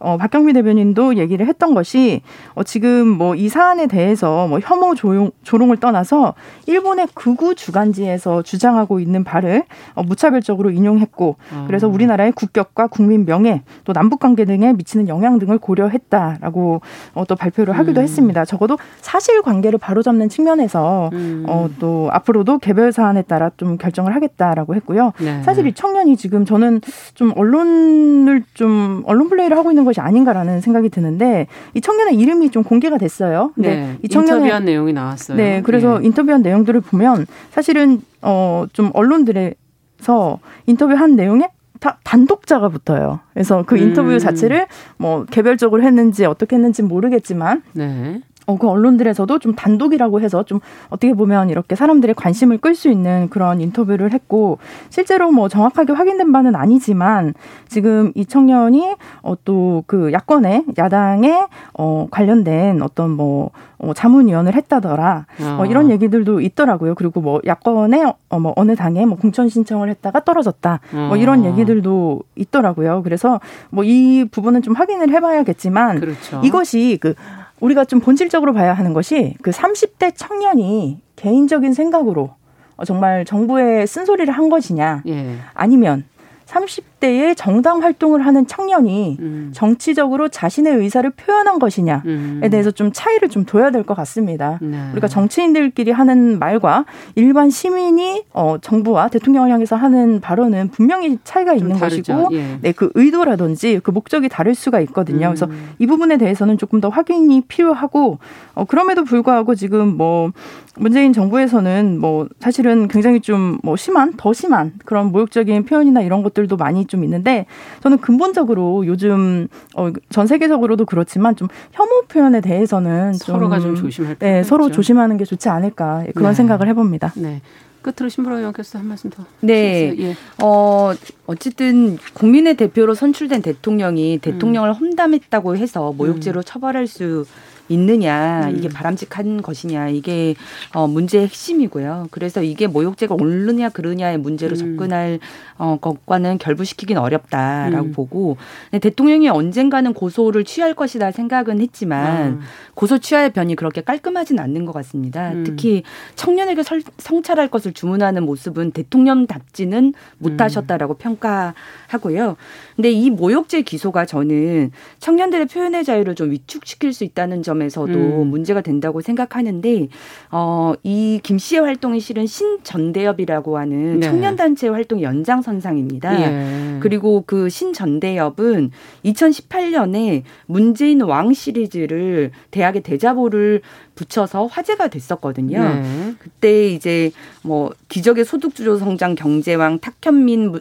[0.00, 2.22] 어, 박경미 대변인도 얘기를 했던 것이
[2.54, 6.34] 어, 지금 뭐 이 사안에 대해서 뭐 혐오 조용, 조롱을 떠나서
[6.66, 11.64] 일본의 극우 주간지에서 주장하고 있는 바를 어, 무차별적으로 인용했고 음.
[11.66, 16.80] 그래서 우리나라의 국격과 국민 명예 또 남북 관계 등에 미치는 영향 등을 고려했다라고
[17.14, 18.02] 어, 또 발표를 하기도 음.
[18.02, 18.44] 했습니다.
[18.44, 21.44] 적어도 사실 관계를 바로잡는 측면에서 음.
[21.48, 25.12] 어, 또 앞으로도 개별 사안에 따라 좀 결정을 하겠다라고 했고요.
[25.20, 25.42] 네.
[25.42, 26.80] 사실 이 청년이 지금 저는
[27.14, 32.62] 좀 언론을 좀 언론 플레이를 하고 있는 것이 아닌가라는 생각이 드는데 이 청년의 이름이 좀
[32.62, 33.52] 공개가 됐어요.
[33.56, 33.96] 네.
[34.02, 35.36] 이 청년의 인터뷰한 내용이 나왔어요.
[35.36, 35.62] 네.
[35.62, 36.06] 그래서 네.
[36.06, 41.48] 인터뷰한 내용들을 보면 사실은 어좀 언론들에서 인터뷰한 내용에
[41.80, 43.20] 다 단독자가 붙어요.
[43.32, 44.18] 그래서 그 인터뷰 음.
[44.18, 48.20] 자체를 뭐 개별적으로 했는지 어떻게 했는지 모르겠지만 네.
[48.46, 53.28] 어, 그 언론들에서도 좀 단독이라고 해서 좀 어떻게 보면 이렇게 사람들의 관심을 끌 수 있는
[53.30, 54.58] 그런 인터뷰를 했고
[54.90, 57.34] 실제로 뭐 정확하게 확인된 바는 아니지만
[57.68, 65.26] 지금 이 청년이 어, 또 그 야권의 야당에 어, 관련된 어떤 뭐 어, 자문위원을 했다더라
[65.42, 65.58] 어.
[65.60, 66.94] 어, 이런 얘기들도 있더라고요.
[66.94, 71.06] 그리고 뭐 야권의 어, 뭐 어느 당에 뭐 공천 신청을 했다가 떨어졌다 어.
[71.08, 73.02] 뭐 이런 얘기들도 있더라고요.
[73.02, 76.40] 그래서 뭐 이 부분은 좀 확인을 해봐야겠지만 그렇죠.
[76.42, 77.14] 이것이 그
[77.60, 82.34] 우리가 좀 본질적으로 봐야 하는 것이 그 30대 청년이 개인적인 생각으로
[82.76, 85.36] 어, 정말 정부에 쓴소리를 한 것이냐 예.
[85.54, 86.04] 아니면
[86.44, 89.50] 30 20대에 정당 활동을 하는 청년이 음.
[89.52, 92.40] 정치적으로 자신의 의사를 표현한 것이냐에 음.
[92.50, 94.58] 대해서 좀 차이를 좀 둬야 될 것 같습니다.
[94.62, 94.90] 네.
[94.92, 101.78] 우리가 정치인들끼리 하는 말과 일반 시민이 어, 정부와 대통령을 향해서 하는 발언은 분명히 차이가 있는
[101.78, 102.58] 것이고 예.
[102.60, 105.28] 네, 그 의도라든지 그 목적이 다를 수가 있거든요.
[105.28, 105.34] 음.
[105.34, 108.18] 그래서 이 부분에 대해서는 조금 더 확인이 필요하고
[108.54, 110.32] 어, 그럼에도 불구하고 지금 뭐
[110.78, 116.56] 문재인 정부에서는 뭐 사실은 굉장히 좀 뭐 심한 더 심한 그런 모욕적인 표현이나 이런 것들도
[116.56, 117.46] 많이 좀 있는데
[117.82, 124.16] 저는 근본적으로 요즘 어, 전 세계적으로도 그렇지만 좀 혐오 표현에 대해서는 서로가 좀, 좀 조심할
[124.18, 126.34] 네, 서로 조심하는 게 좋지 않을까 그런 네.
[126.34, 127.12] 생각을 해봅니다.
[127.16, 127.40] 네.
[127.86, 129.24] 끝으로 신보라 의원께서 한 말씀 더.
[129.40, 129.94] 네.
[129.96, 130.16] 예.
[130.42, 130.92] 어,
[131.26, 134.74] 어쨌든 국민의 대표로 선출된 대통령이 대통령을 음.
[134.74, 136.42] 험담했다고 해서 모욕죄로 음.
[136.44, 137.24] 처벌할 수
[137.68, 138.72] 있느냐 이게 음.
[138.72, 140.34] 바람직한 것이냐 이게
[140.72, 142.08] 어 문제의 핵심이고요.
[142.10, 144.56] 그래서 이게 모욕죄가 옳느냐 그르냐의 문제로 음.
[144.56, 145.18] 접근할
[145.58, 147.92] 어 것과는 결부시키긴 어렵다라고 음.
[147.92, 148.36] 보고
[148.70, 152.40] 대통령이 언젠가는 고소를 취할 것이다 생각은 했지만 음.
[152.74, 155.32] 고소 취하의 변이 그렇게 깔끔하진 않는 것 같습니다.
[155.32, 155.44] 음.
[155.44, 155.82] 특히
[156.14, 160.98] 청년에게 설, 성찰할 것을 주문하는 모습은 대통령답지는 못하셨다라고 음.
[160.98, 162.36] 평가하고요.
[162.76, 168.28] 근데 이 모욕죄 기소가 저는 청년들의 표현의 자유를 좀 위축시킬 수 있다는 점 에서도 음.
[168.28, 169.88] 문제가 된다고 생각하는데
[170.30, 174.06] 어, 이 김 씨의 활동이 실은 신전대협이라고 하는 네.
[174.06, 176.20] 청년단체 활동 연장선상입니다.
[176.20, 176.78] 예.
[176.80, 178.70] 그리고 그 신전대협은
[179.04, 183.62] 2018년에 문재인 왕 시리즈를 대학의 대자보를
[183.94, 185.62] 붙여서 화제가 됐었거든요.
[185.62, 186.14] 네.
[186.18, 187.10] 그때 이제
[187.42, 190.60] 뭐 기적의 소득주도 성장 경제왕 탁현민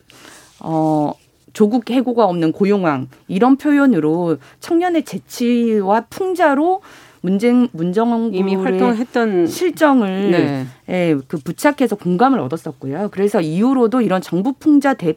[0.62, 1.12] 어
[1.56, 6.82] 조국 해고가 없는 고용왕 이런 표현으로 청년의 재치와 풍자로
[7.22, 10.66] 문쟁 문정홍 이미 활동했던 실정을 네.
[10.90, 13.10] 예, 그 부착해서 공감을 얻었었고요.
[13.12, 15.16] 그래서 이후로도 이런 정부 풍자 대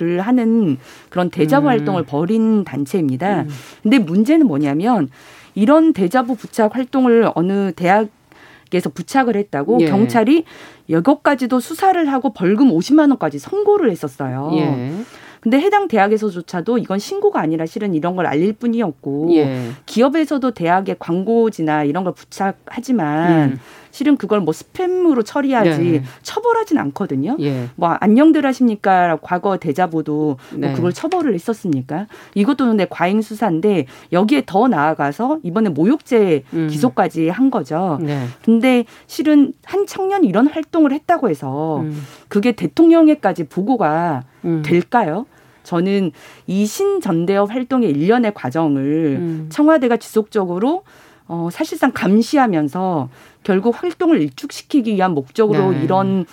[0.00, 0.78] 를 하는
[1.10, 1.68] 그런 대자보 음.
[1.68, 3.42] 활동을 벌인 단체입니다.
[3.42, 3.48] 음.
[3.82, 5.10] 근데 문제는 뭐냐면
[5.54, 8.08] 이런 대자보 부착 활동을 어느 대학
[8.72, 9.86] 에서 부착을 했다고 예.
[9.86, 10.44] 경찰이
[10.88, 14.52] 여기까지도 수사를 하고 벌금 50만 원까지 선고를 했었어요.
[14.54, 14.92] 예.
[15.40, 19.70] 근데 해당 대학에서조차도 이건 신고가 아니라 실은 이런 걸 알릴 뿐이었고 예.
[19.86, 23.60] 기업에서도 대학의 광고지나 이런 걸 부착하지만 음.
[23.90, 26.02] 실은 그걸 뭐 스팸으로 처리하지 네.
[26.22, 27.36] 처벌하진 않거든요.
[27.40, 27.68] 예.
[27.76, 29.18] 뭐 안녕들 하십니까?
[29.22, 30.68] 과거 대자보도 뭐 네.
[30.68, 32.06] 뭐 그걸 처벌을 했었습니까?
[32.34, 36.68] 이것도 근데 과잉 수사인데 여기에 더 나아가서 이번에 모욕죄 음.
[36.68, 37.98] 기소까지 한 거죠.
[38.00, 38.26] 네.
[38.44, 42.02] 근데 실은 한 청년이 이런 활동을 했다고 해서 음.
[42.28, 44.62] 그게 대통령에까지 보고가 음.
[44.64, 45.26] 될까요?
[45.62, 46.12] 저는
[46.46, 48.82] 이 신전대협 활동의 일련의 과정을
[49.20, 49.46] 음.
[49.50, 50.84] 청와대가 지속적으로
[51.32, 53.08] 어, 사실상 감시하면서
[53.44, 55.84] 결국 활동을 일축시키기 위한 목적으로 네.
[55.84, 56.26] 이런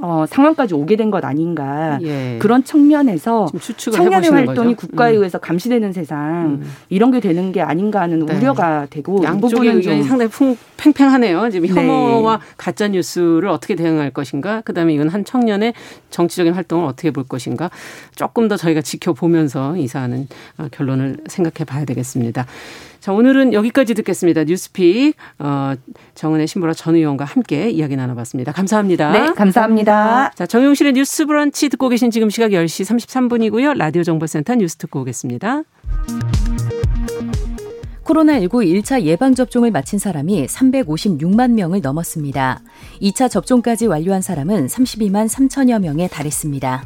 [0.00, 2.36] 어, 상황까지 오게 된 것 아닌가 예.
[2.40, 4.86] 그런 측면에서 청년의 활동이 거죠?
[4.88, 5.18] 국가에 음.
[5.18, 6.72] 의해서 감시되는 세상 음.
[6.88, 8.36] 이런 게 되는 게 아닌가 하는 네.
[8.36, 11.50] 우려가 되고 양쪽의 의견이 상당히 풍, 팽팽하네요.
[11.50, 11.80] 지금 네.
[11.80, 12.42] 혐오와 네.
[12.56, 15.74] 가짜 뉴스를 어떻게 대응할 것인가, 그다음에 이건 한 청년의
[16.10, 17.70] 정치적인 활동을 어떻게 볼 것인가
[18.16, 20.26] 조금 더 저희가 지켜보면서 이 사안은
[20.58, 22.46] 어, 결론을 생각해 봐야 되겠습니다.
[23.04, 24.44] 자, 오늘은 여기까지 듣겠습니다.
[24.44, 25.74] 뉴스픽 어,
[26.14, 28.52] 정은혜 신보라 전 의원과 함께 이야기 나눠봤습니다.
[28.52, 29.12] 감사합니다.
[29.12, 30.30] 네, 감사합니다.
[30.34, 33.76] 자, 정용실의 뉴스 브런치 듣고 계신 지금 시각 10시 33분이고요.
[33.76, 35.64] 라디오 정보센터 뉴스 듣고 오겠습니다.
[38.04, 42.62] 코로나19 1차 예방접종을 마친 사람이 356만 명을 넘었습니다.
[43.02, 46.82] 2차 접종까지 완료한 사람은 32만 3천여 명에 달했습니다.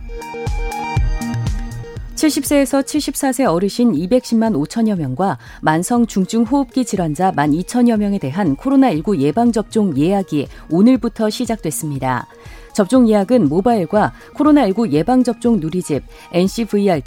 [2.19, 9.21] 70세에서 74세 어르신 210만 5천여 명과 만성 중증 호흡기 질환자 1만 2천여 명에 대한 코로나19
[9.21, 12.27] 예방접종 예약이 오늘부터 시작됐습니다.
[12.73, 16.03] 접종 예약은 모바일과 코로나19 예방접종 누리집
[16.33, 16.99] ncvr.kdca.go.kr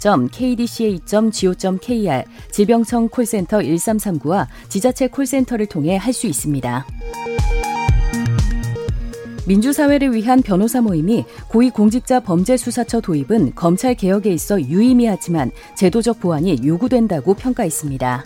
[2.50, 6.86] 질병청 콜센터 1339와 지자체 콜센터를 통해 할 수 있습니다.
[9.46, 18.24] 민주사회를 위한 변호사 모임이 고위공직자 범죄수사처 도입은 검찰 개혁에 있어 유의미하지만 제도적 보완이 요구된다고 평가했습니다.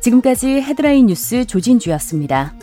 [0.00, 2.54] 지금까지 헤드라인 뉴스 조진주였습니다.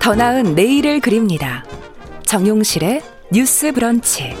[0.00, 1.66] 더 나은 내일을 그립니다.
[2.24, 4.34] 정용실의 뉴스 브런치.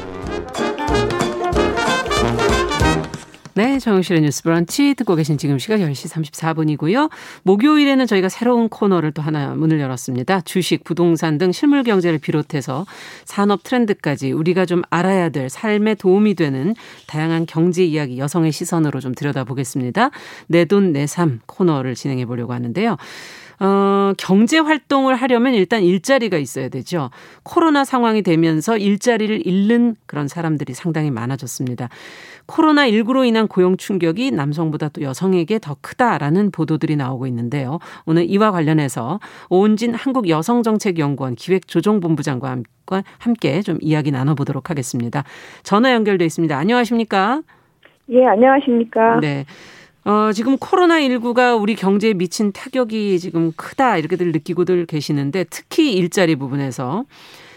[3.58, 7.10] 네, 정영실의 뉴스 브런치 듣고 계신 지금 시각 10시 34분이고요.
[7.42, 10.42] 목요일에는 저희가 새로운 코너를 또 하나 문을 열었습니다.
[10.42, 12.86] 주식, 부동산 등 실물 경제를 비롯해서
[13.24, 16.76] 산업 트렌드까지 우리가 좀 알아야 될 삶에 도움이 되는
[17.08, 20.10] 다양한 경제 이야기 여성의 시선으로 좀 들여다보겠습니다.
[20.46, 22.96] 내 돈 내 삶 코너를 진행해 보려고 하는데요.
[23.60, 27.10] 어, 경제 활동을 하려면 일단 일자리가 있어야 되죠.
[27.42, 31.88] 코로나 상황이 되면서 일자리를 잃는 그런 사람들이 상당히 많아졌습니다.
[32.48, 37.78] 코로나19로 인한 고용 충격이 남성보다 또 여성에게 더 크다라는 보도들이 나오고 있는데요.
[38.06, 42.62] 오늘 이와 관련해서 오은진 한국여성정책연구원 기획조정본부장과
[43.18, 45.24] 함께 좀 이야기 나눠보도록 하겠습니다.
[45.62, 46.56] 전화 연결돼 있습니다.
[46.56, 47.42] 안녕하십니까?
[48.10, 49.20] 예, 안녕하십니까?
[49.20, 49.44] 네.
[50.04, 57.04] 어, 지금 코로나19가 우리 경제에 미친 타격이 지금 크다 이렇게들 느끼고들 계시는데 특히 일자리 부분에서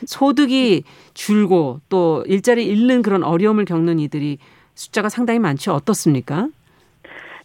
[0.06, 4.40] 소득이 줄고 또 일자리 잃는 그런 어려움을 겪는 이들이
[4.76, 5.74] 숫자가 상당히 많죠.
[5.74, 6.48] 어떻습니까?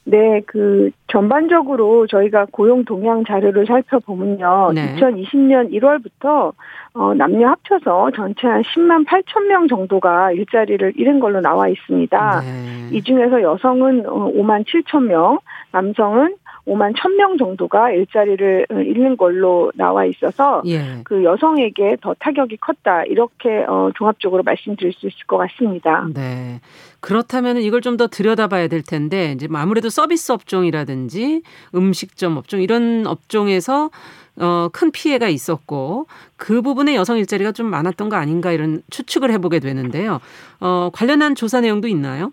[0.08, 4.70] 네, 그 전반적으로 저희가 고용 동향 자료를 살펴보면요.
[4.72, 4.94] 네.
[4.94, 6.52] 2020년 1월부터
[6.94, 12.40] 어, 남녀 합쳐서 전체 한 10만 8천 명 정도가 일자리를 잃은 걸로 나와 있습니다.
[12.40, 12.96] 네.
[12.96, 15.38] 이 중에서 여성은 5만 어, 7천 명,
[15.72, 16.36] 남성은
[16.66, 21.00] 5만 1,000명 정도가 일자리를 잃는 걸로 나와 있어서 예.
[21.04, 26.06] 그 여성에게 더 타격이 컸다 이렇게 어, 종합적으로 말씀드릴 수 있을 것 같습니다.
[26.14, 26.60] 네.
[27.00, 31.40] 그렇다면 이걸 좀 더 들여다봐야 될 텐데 이제 아무래도 서비스 업종이라든지
[31.74, 33.90] 음식점 업종 이런 업종에서
[34.38, 39.60] 어, 큰 피해가 있었고 그 부분에 여성 일자리가 좀 많았던 거 아닌가 이런 추측을 해보게
[39.60, 40.20] 되는데요.
[40.60, 42.32] 어, 관련한 조사 내용도 있나요?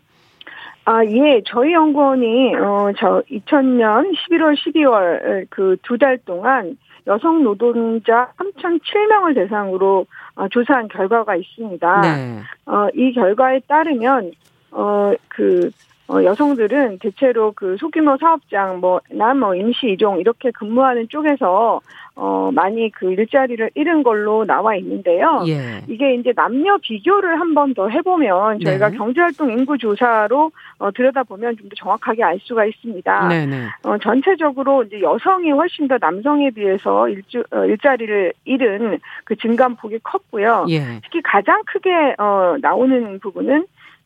[0.86, 1.42] 아, 예.
[1.46, 10.06] 저희 연구원이, 어, 저 2000년 11월, 12월 그 두 달 동안 여성 노동자 3,007명을 대상으로
[10.36, 12.02] 어, 조사한 결과가 있습니다.
[12.02, 12.40] 네.
[12.66, 14.32] 어, 이 결과에 따르면,
[14.72, 15.70] 어, 그,
[16.10, 21.80] 어, 여성들은 대체로 그 소규모 사업장, 뭐, 난뭐 임시 이종 이렇게 근무하는 쪽에서
[22.16, 25.44] 어, 많이 그 일자리를 잃은 걸로 나와 있는데요.
[25.48, 25.82] 예.
[25.88, 28.98] 이게 이제 남녀 비교를 한 번 더 해보면 저희가 네.
[28.98, 33.28] 경제활동 인구 조사로 어, 들여다보면 좀 더 정확하게 알 수가 있습니다.
[33.30, 33.46] 네네.
[33.48, 33.66] 네.
[33.84, 40.68] 어, 전체적으로 이제 여성이 훨씬 더 남성에 비해서 일주, 어, 일자리를 잃은 그 증감폭이 컸고요.
[40.70, 40.82] 예.
[41.04, 43.66] 특히 가장 크게 어, 나오는 부분은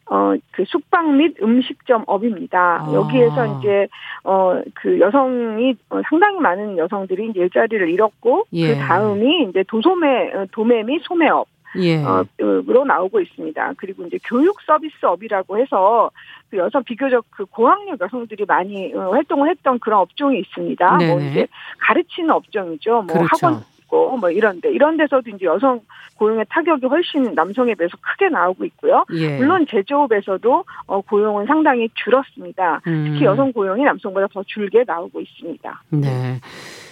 [0.10, 2.82] 어, 그 숙박 및 음식점 업입니다.
[2.82, 2.94] 아.
[2.94, 3.88] 여기에서 이제,
[4.24, 8.74] 어, 그 여성이, 어, 상당히 많은 여성들이 이제 일자리를 잃었고, 예.
[8.74, 11.48] 그 다음이 이제 도소매, 어, 도매 및 소매업.
[11.80, 11.98] 예.
[12.04, 13.74] 어, 으로 나오고 있습니다.
[13.78, 16.10] 그리고 이제 교육 서비스업이라고 해서
[16.50, 20.90] 그 여성 비교적 그 고학력 여성들이 많이 어, 활동을 했던 그런 업종이 있습니다.
[20.90, 21.14] 뭐 네네.
[21.14, 21.48] 뭐 이제
[21.80, 23.04] 가르치는 업종이죠.
[23.04, 23.28] 뭐 그렇죠.
[23.48, 25.82] 학원 있고 뭐 이런데 이런 데서도 이제 여성
[26.16, 29.06] 고용의 타격이 훨씬 남성에 비해서 크게 나오고 있고요.
[29.14, 29.38] 예.
[29.38, 32.82] 물론 제조업에서도 어, 고용은 상당히 줄었습니다.
[32.88, 33.06] 음.
[33.08, 35.84] 특히 여성 고용이 남성보다 더 줄게 나오고 있습니다.
[35.90, 36.40] 네.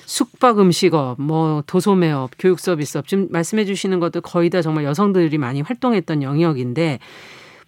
[0.08, 5.62] 숙박 음식업, 뭐 도소매업, 교육 서비스업 지금 말씀해 주시는 것도 거의 다 정말 여성들이 많이
[5.62, 6.99] 활동했던 영역인데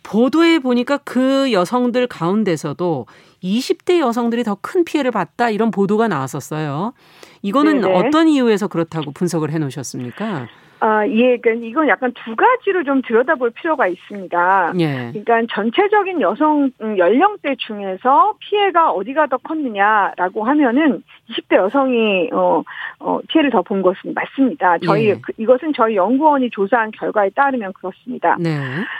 [0.07, 3.05] 보도에 보니까 그 여성들 가운데서도
[3.43, 6.93] 20대 여성들이 더 큰 피해를 봤다 이런 보도가 나왔었어요.
[7.41, 7.93] 이거는 네네.
[7.93, 10.47] 어떤 이유에서 그렇다고 분석을 해 놓으셨습니까?
[10.79, 14.73] 아, 예, 그러니까 이건 약간 두 가지로 좀 들여다볼 필요가 있습니다.
[14.79, 15.11] 예.
[15.11, 22.63] 그러니까 전체적인 여성 음, 연령대 중에서 피해가 어디가 더 컸느냐라고 하면은 20대 여성이 어,
[22.99, 24.77] 어 피해를 더 본 것은 맞습니다.
[24.79, 25.15] 저희 예.
[25.21, 28.37] 그, 이것은 저희 연구원이 조사한 결과에 따르면 그렇습니다.
[28.39, 28.57] 네.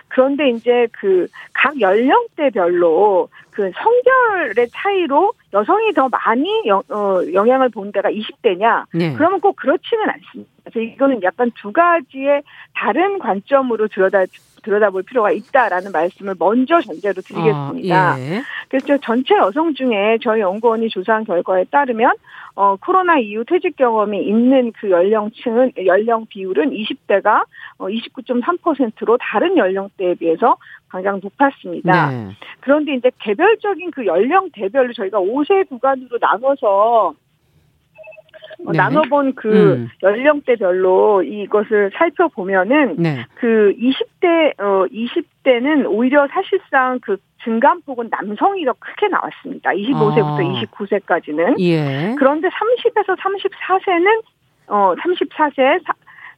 [0.10, 7.92] 그런데 이제 그 각 연령대별로 그 성별의 차이로 여성이 더 많이 영, 어, 영향을 본
[7.92, 8.86] 데가 20대냐?
[8.94, 9.14] 네.
[9.14, 10.52] 그러면 꼭 그렇지는 않습니다.
[10.64, 12.44] 그래서 이거는 약간 두 가지의
[12.76, 14.26] 다른 관점으로 들여다
[14.68, 18.16] 들여다볼 필요가 있다라는 말씀을 먼저 전제로 드리겠습니다.
[18.16, 18.44] 어, 예.
[18.68, 22.12] 그래서 전체 여성 중에 저희 연구원이 조사한 결과에 따르면
[22.56, 27.46] 어, 코로나 이후 퇴직 경험이 있는 그 연령층은 연령 비율은 20대가
[27.78, 30.58] 어, 29.3%로 다른 연령대에 비해서
[30.90, 32.10] 가장 높았습니다.
[32.10, 32.30] 네.
[32.60, 37.14] 그런데 이제 개별적인 그 연령대별로 저희가 5세 구간으로 나눠서 어,
[38.60, 38.78] 네.
[38.78, 39.90] 나눠본 그 음.
[40.02, 43.26] 연령대별로 이것을 살펴보면은 네.
[43.36, 49.72] 그 20대 어 20대는 오히려 사실상 그 증감폭은 남성이 더 크게 나왔습니다.
[49.72, 50.66] 25세부터 아.
[50.66, 51.60] 29세까지는.
[51.60, 52.16] 예.
[52.18, 54.22] 그런데 30에서 34세는
[54.68, 55.82] 어 34세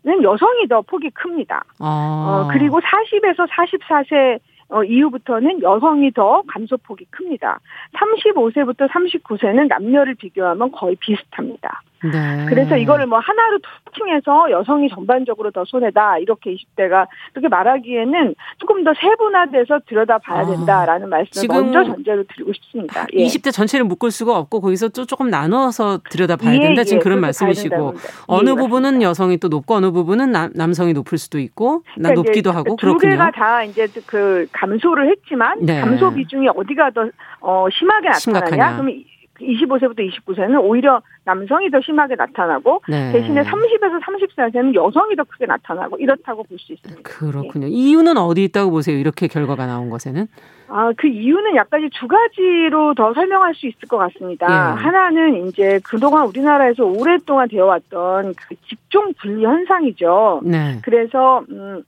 [0.02, 1.66] 는 여성이 더 폭이 큽니다.
[1.80, 2.46] 아.
[2.48, 7.60] 어, 그리고 40에서 44세 어, 이후부터는 여성이 더 감소폭이 큽니다.
[7.94, 11.82] 35세부터 39세는 남녀를 비교하면 거의 비슷합니다.
[12.04, 12.46] 네.
[12.48, 18.94] 그래서 이거를 뭐 하나로 특징해서 여성이 전반적으로 더 손해다 이렇게 20대가 그렇게 말하기에는 조금 더
[18.94, 23.06] 세분화돼서 들여다봐야 아, 된다라는 아, 말씀을 먼저 전제로 드리고 싶습니다.
[23.14, 23.26] 예.
[23.26, 27.22] 20대 전체를 묶을 수가 없고 거기서 또 조금 나눠서 들여다봐야 예, 된다 지금 예, 그런
[27.22, 27.94] 말씀이시고
[28.28, 32.52] 어느 예, 부분은 여성이 또 높고 어느 부분은 남, 남성이 높을 수도 있고 그러니까 높기도
[32.52, 33.12] 하고 두 그렇군요.
[33.12, 35.82] 개가 다 이제 그 감소를 했지만 네.
[35.82, 37.10] 감소 비중이 어디가 더
[37.42, 38.20] 어, 심하게 나타나냐?
[38.20, 38.74] 심각하냐?
[38.74, 39.04] 그러면
[39.40, 43.12] 25세부터 29세는 오히려 남성이 더 심하게 나타나고 네.
[43.12, 47.02] 대신에 30에서 30세에는 여성이 더 크게 나타나고 이렇다고 볼 수 있습니다.
[47.04, 47.68] 그렇군요.
[47.68, 47.70] 예.
[47.70, 48.98] 이유는 어디 있다고 보세요?
[48.98, 50.28] 이렇게 결과가 나온 것에는?
[50.68, 54.46] 아, 그 이유는 약간 두 가지로 더 설명할 수 있을 것 같습니다.
[54.46, 54.82] 예.
[54.84, 60.42] 하나는 이제 그동안 우리나라에서 오랫동안 되어 왔던 그 직종 분리 현상이죠.
[60.44, 60.80] 네.
[60.84, 61.82] 그래서 음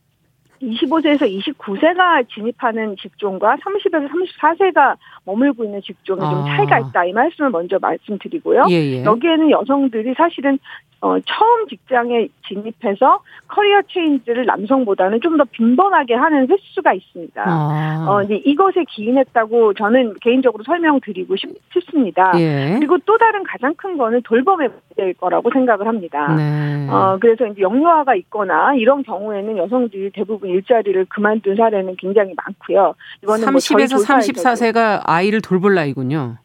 [0.61, 4.95] 25세에서 29세가 진입하는 직종과 30에서 34세가
[5.25, 6.29] 머물고 있는 직종에 아.
[6.29, 7.05] 좀 차이가 있다.
[7.05, 8.65] 이 말씀을 먼저 말씀드리고요.
[8.69, 9.03] 예, 예.
[9.03, 10.59] 여기에는 여성들이 사실은
[11.03, 17.43] 어, 처음 직장에 진입해서 커리어 체인지를 남성보다는 좀 더 빈번하게 하는 횟수가 있습니다.
[17.47, 18.05] 아.
[18.07, 21.49] 어, 이제 이것에 기인했다고 저는 개인적으로 설명드리고 싶,
[21.89, 22.75] 습니다 예.
[22.77, 26.35] 그리고 또 다른 가장 큰 거는 돌봄의 문제일 거라고 생각을 합니다.
[26.35, 26.87] 네.
[26.89, 32.95] 어, 그래서 이제 영유아가 있거나 이런 경우에는 여성들이 대부분 일자리를 그만둔 사례는 굉장히 많고요.
[33.23, 36.37] 이거는 30에서 뭐 34세가 아이를 돌볼 나이군요.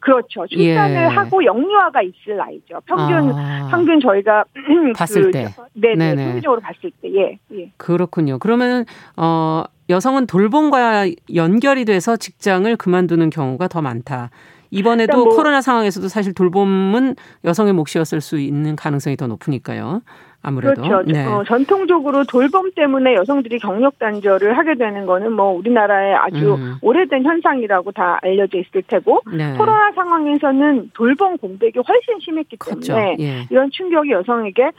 [0.00, 0.46] 그렇죠.
[0.46, 1.06] 출산을 예.
[1.06, 2.80] 하고 영유아가 있을 나이죠.
[2.84, 3.68] 평균 아.
[3.70, 4.44] 평균 저희가
[4.94, 7.72] 봤을 그, 때, 네, 네, 평균적으로 봤을 때, 예, 예.
[7.78, 8.38] 그렇군요.
[8.38, 8.84] 그러면
[9.16, 14.30] 어 여성은 돌봄과 연결이 돼서 직장을 그만두는 경우가 더 많다.
[14.70, 20.02] 이번에도 뭐, 코로나 상황에서도 사실 돌봄은 여성의 몫이었을 수 있는 가능성이 더 높으니까요.
[20.44, 21.02] 아무래도 그렇죠.
[21.10, 21.26] 네.
[21.26, 26.74] 어, 전통적으로 돌봄 때문에 여성들이 경력 단절을 하게 되는 거는 뭐 우리나라의 아주 음.
[26.82, 29.54] 오래된 현상이라고 다 알려져 있을 테고 네.
[29.56, 32.94] 코로나 상황에서는 돌봄 공백이 훨씬 심했기 그렇죠.
[32.94, 33.46] 때문에 예.
[33.50, 34.70] 이런 충격이 여성에게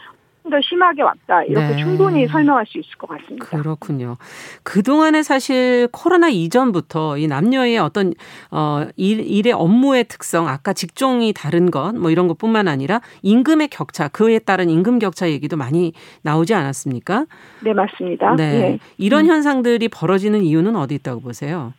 [0.50, 1.78] 더 심하게 왔다 이렇게 네.
[1.78, 3.46] 충분히 설명할 수 있을 것 같습니다.
[3.46, 4.16] 그렇군요.
[4.64, 8.14] 그 동안에 사실 코로나 이전부터 이 남녀의 어떤
[8.52, 14.08] 어 일, 일의 업무의 특성, 아까 직종이 다른 것 뭐 이런 것뿐만 아니라 임금의 격차,
[14.08, 17.26] 그에 따른 임금 격차 얘기도 많이 나오지 않았습니까?
[17.64, 18.36] 네 맞습니다.
[18.36, 18.80] 네, 네.
[18.98, 19.30] 이런 음.
[19.32, 21.74] 현상들이 벌어지는 이유는 어디 있다고 보세요?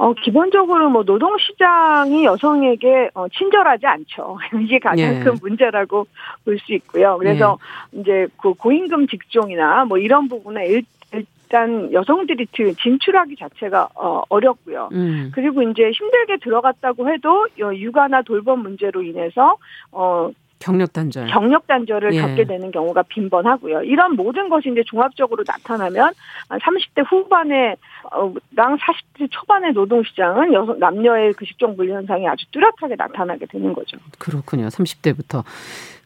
[0.00, 4.38] 어, 기본적으로 뭐 노동시장이 여성에게 어, 친절하지 않죠.
[4.64, 5.20] 이게 가장 예.
[5.20, 6.06] 큰 문제라고
[6.42, 7.18] 볼 수 있고요.
[7.18, 7.58] 그래서
[7.94, 8.00] 예.
[8.00, 12.46] 이제 그 고임금 직종이나 뭐 이런 부분에 일, 일단 여성들이
[12.82, 14.88] 진출하기 자체가 어, 어렵고요.
[14.92, 15.32] 음.
[15.34, 19.56] 그리고 이제 힘들게 들어갔다고 해도 육아나 돌봄 문제로 인해서
[19.92, 20.30] 어
[20.60, 21.26] 경력 단절.
[21.28, 22.20] 경력 단절을 예.
[22.20, 23.82] 갖게 되는 경우가 빈번하고요.
[23.82, 26.12] 이런 모든 것이 이제 종합적으로 나타나면
[26.48, 27.76] 30대 후반에
[28.12, 33.46] 어, 랑 40대 초반의 노동 시장은 여성 남녀의 그 직종 분리 현상이 아주 뚜렷하게 나타나게
[33.46, 33.96] 되는 거죠.
[34.18, 34.68] 그렇군요.
[34.68, 35.42] 30대부터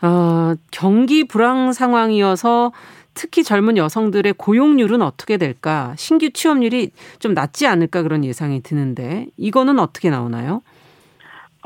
[0.02, 2.72] 어, 경기 불황 상황이어서
[3.14, 5.94] 특히 젊은 여성들의 고용률은 어떻게 될까?
[5.96, 10.62] 신규 취업률이 좀 낮지 않을까 그런 예상이 드는데 이거는 어떻게 나오나요?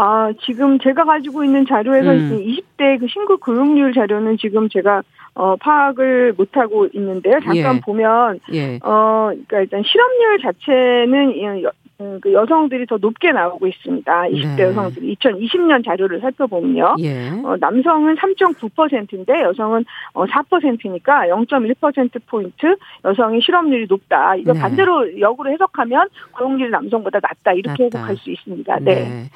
[0.01, 2.39] 아, 지금 제가 가지고 있는 자료에서 음.
[2.39, 5.03] 20대 그 신고 고용률 자료는 지금 제가
[5.35, 7.39] 어, 파악을 못하고 있는데요.
[7.41, 7.81] 잠깐 예.
[7.81, 8.79] 보면, 예.
[8.83, 11.71] 어, 그러니까 일단 실업률 자체는 여,
[12.01, 14.23] 음, 그 여성들이 더 높게 나오고 있습니다.
[14.23, 14.63] 20대 네.
[14.63, 16.97] 여성들이 2020년 자료를 살펴보면요.
[17.01, 17.31] 예.
[17.45, 19.85] 어, 남성은 3.9%인데 여성은
[20.15, 24.37] 어, 4%니까 0.1% 포인트 여성의 실업률이 높다.
[24.37, 24.61] 이거 네.
[24.61, 27.53] 반대로 역으로 해석하면 고용률이 남성보다 낮다.
[27.53, 27.99] 이렇게 낮다.
[27.99, 28.79] 해석할 수 있습니다.
[28.81, 28.95] 네.
[28.95, 29.31] 네.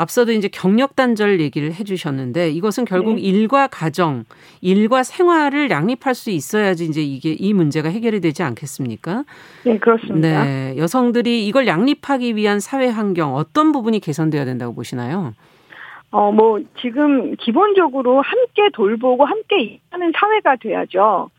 [0.00, 3.20] 앞서도 이제 경력 단절 얘기를 해주셨는데 이것은 결국 네.
[3.20, 4.24] 일과 가정,
[4.62, 9.24] 일과 생활을 양립할 수 있어야지 이제 이게 이 문제가 해결이 되지 않겠습니까?
[9.64, 10.44] 네, 그렇습니다.
[10.44, 15.34] 네, 여성들이 이걸 양립하기 위한 사회 환경 어떤 부분이 개선돼야 된다고 보시나요?
[16.12, 21.30] 어, 뭐, 지금 기본적으로 함께 돌보고 함께 일하는 사회가 돼야죠.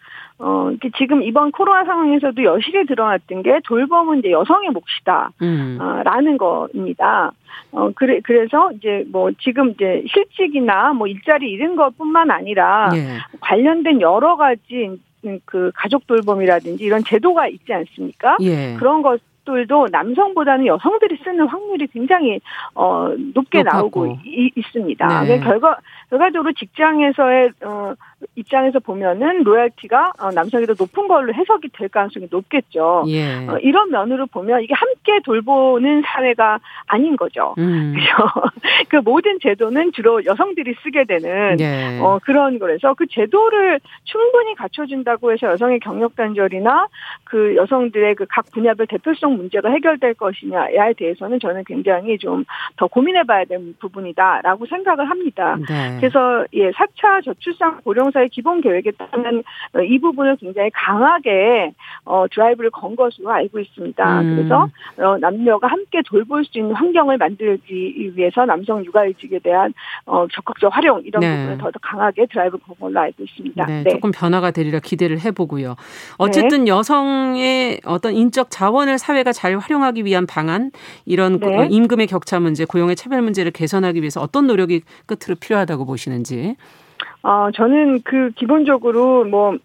[0.44, 5.32] 어, 지금 이번 코로나 상황에서도 여실히 드러났던 게 돌봄은 이제 여성의 몫이다.
[5.44, 5.78] 음.
[5.80, 7.32] 어, 라는 겁니다.
[7.72, 13.20] 어, 그래, 그래서 이제 뭐 지금 이제 실직이나 뭐 일자리 잃은 것 뿐만 아니라 예.
[13.40, 15.00] 관련된 여러 가지
[15.46, 18.38] 그 가족 돌봄이라든지 이런 제도가 있지 않습니까?
[18.42, 18.76] 예.
[18.78, 22.40] 그런 것 들도 남성보다는 여성들이 쓰는 확률이 굉장히
[22.76, 24.06] 어 높게 높았고.
[24.06, 25.24] 나오고 이, 있습니다.
[25.24, 25.40] 네.
[25.40, 25.78] 결과
[26.12, 27.94] 결과적으로 직장에서의 어
[28.36, 33.06] 입장에서 보면은 로열티가 어, 남성이 더 높은 걸로 해석이 될 가능성이 높겠죠.
[33.08, 33.48] 예.
[33.48, 37.56] 어, 이런 면으로 보면 이게 함께 돌보는 사회가 아닌 거죠.
[37.58, 37.96] 음.
[38.90, 42.00] 그 모든 제도는 주로 여성들이 쓰게 되는 예.
[42.00, 46.88] 어, 그런 거라서 그 제도를 충분히 갖춰준다고 해서 여성의 경력 단절이나
[47.24, 52.46] 그 여성들의 그 각 분야별 대표성 문제가 해결될 것이냐에 대해서는 저는 굉장히 좀
[52.78, 55.58] 더 고민해봐야 되는 부분이다라고 생각을 합니다.
[55.68, 56.00] 네.
[56.02, 59.44] 그래서 예, 4차 저출산 고령 자동차의 기본 계획에 따르면
[59.74, 61.74] 어, 이 부분을 굉장히 강하게
[62.06, 64.22] 어, 드라이브를 건 것으로 알고 있습니다.
[64.22, 64.36] 음.
[64.36, 69.74] 그래서 어, 남녀가 함께 돌볼 수 있는 환경을 만들기 위해서 남성 육아휴직에 대한
[70.06, 71.36] 어, 적극적 활용 이런 네.
[71.36, 73.66] 부분을 더, 더 강하게 드라이브 건 걸로 알고 있습니다.
[73.66, 73.90] 네, 네.
[73.90, 75.76] 조금 변화가 되리라 기대를 해보고요.
[76.18, 76.72] 어쨌든 네.
[76.72, 80.72] 여성의 어떤 인적 자원을 사회 사회가 잘 활용하기 위한 방안,
[81.06, 81.68] 이런 네.
[81.70, 86.56] 임금의 격차 문제, 고용의 차별 문제를 개선하기 위해서 어떤 노력이 끝으로 필요하다고 보시는지.
[87.24, 89.58] 어, 저는 그 기본적으로 뭐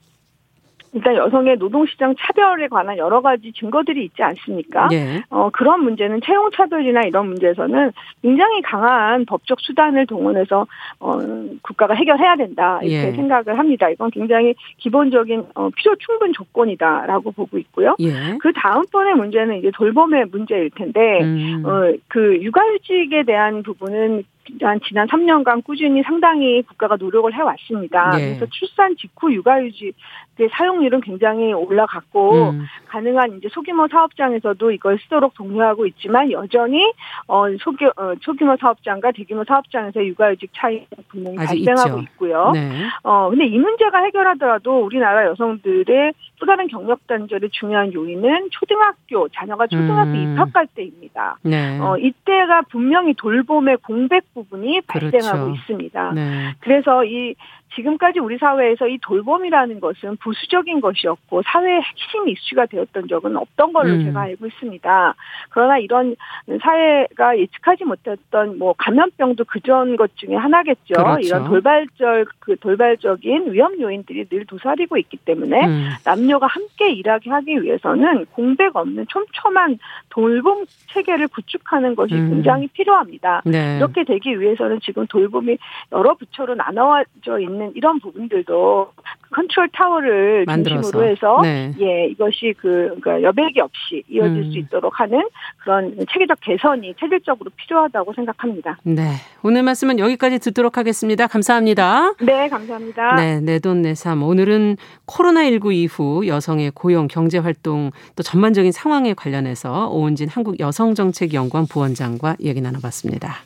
[0.97, 4.89] 일단 여성의 노동시장 차별에 관한 여러 가지 증거들이 있지 않습니까?
[4.89, 5.23] 네.
[5.29, 10.67] 어, 그런 문제는 채용 차별이나 이런 문제에서는 굉장히 강한 법적 수단을 동원해서
[11.01, 11.19] 어,
[11.63, 13.13] 국가가 해결해야 된다 이렇게 예.
[13.13, 13.91] 생각을 합니다.
[13.91, 17.95] 이건 굉장히 기본적인 어, 필요 충분 조건이다라고 보고 있고요.
[18.01, 18.39] 예.
[18.41, 21.63] 그 다음번의 문제는 이제 돌봄의 문제일 텐데 음.
[21.67, 24.25] 어, 그 육아휴직에 대한 부분은
[24.61, 28.17] 한 지난 3년간 꾸준히 상당히 국가가 노력을 해왔습니다.
[28.17, 28.37] 네.
[28.37, 32.67] 그래서 출산 직후 육아휴직의 사용률은 굉장히 올라갔고 음.
[32.87, 36.93] 가능한 이제 소규모 사업장에서도 이걸 쓰도록 독려하고 있지만 여전히
[37.27, 42.11] 어 소규 어, 소규모 사업장과 대규모 사업장에서 육아휴직 차이는 분명히 발생하고 있죠.
[42.13, 42.51] 있고요.
[42.53, 42.71] 네.
[43.03, 49.67] 어 근데 이 문제가 해결하더라도 우리나라 여성들의 또 다른 경력 단절의 중요한 요인은 초등학교 자녀가
[49.67, 50.33] 초등학교 음.
[50.35, 51.39] 입학할 때입니다.
[51.43, 51.79] 네.
[51.81, 55.55] 어 이때가 분명히 돌봄의 공백 부분이 발생하고 그렇죠.
[55.55, 56.13] 있습니다.
[56.13, 56.55] 네.
[56.61, 57.35] 그래서 이
[57.75, 63.95] 지금까지 우리 사회에서 이 돌봄이라는 것은 부수적인 것이었고 사회의 핵심 이슈가 되었던 적은 없던 걸로
[63.95, 64.05] 음.
[64.05, 65.15] 제가 알고 있습니다.
[65.51, 66.17] 그러나 이런
[66.63, 70.95] 사회가 예측하지 못했던 뭐 감염병도 그전 것 중에 하나겠죠.
[70.95, 71.21] 그렇죠.
[71.21, 75.89] 이런 돌발적 그 돌발적인 위험 요인들이 늘 도사리고 있기 때문에 음.
[76.05, 82.31] 남녀가 함께 일하게 하기 위해서는 공백 없는 촘촘한 돌봄 체계를 구축하는 것이 음.
[82.31, 83.43] 굉장히 필요합니다.
[83.45, 83.77] 네.
[83.77, 85.59] 이렇게 되기 위해서는 지금 돌봄이
[85.93, 88.93] 여러 부처로 나눠져 있는 있는 이런 부분들도
[89.31, 90.83] 컨트롤 타워를 만들어서.
[90.83, 91.73] 중심으로 해서 네.
[91.81, 94.53] 예 이것이 그 그러니까 여백이 없이 이어질 음.
[94.53, 95.23] 수 있도록 하는
[95.65, 98.79] 그런 체계적 개선이 체질적으로 필요하다고 생각합니다.
[98.85, 99.03] 네
[99.43, 101.27] 오늘 말씀은 여기까지 듣도록 하겠습니다.
[101.27, 102.13] 감사합니다.
[102.21, 103.17] 네 감사합니다.
[103.17, 104.77] 네 내돈내삼 오늘은
[105.07, 112.37] 코로나 19 이후 여성의 고용 경제 활동 또 전반적인 상황에 관련해서 오은진 한국 여성정책연구원 부원장과
[112.41, 113.37] 얘기 나눠봤습니다.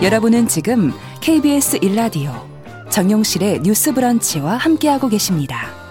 [0.00, 2.30] 여러분은 지금 KBS 일라디오
[2.88, 5.87] 정용실의 뉴스 브런치와 함께하고 계십니다.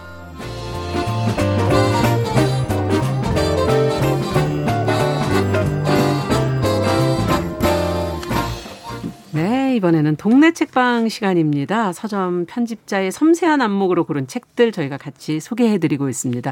[9.78, 11.94] 이번에는 동네 책방 시간입니다.
[11.94, 16.52] 서점 편집자의 섬세한 안목으로 고른 책들 저희가 같이 소개해드리고 있습니다.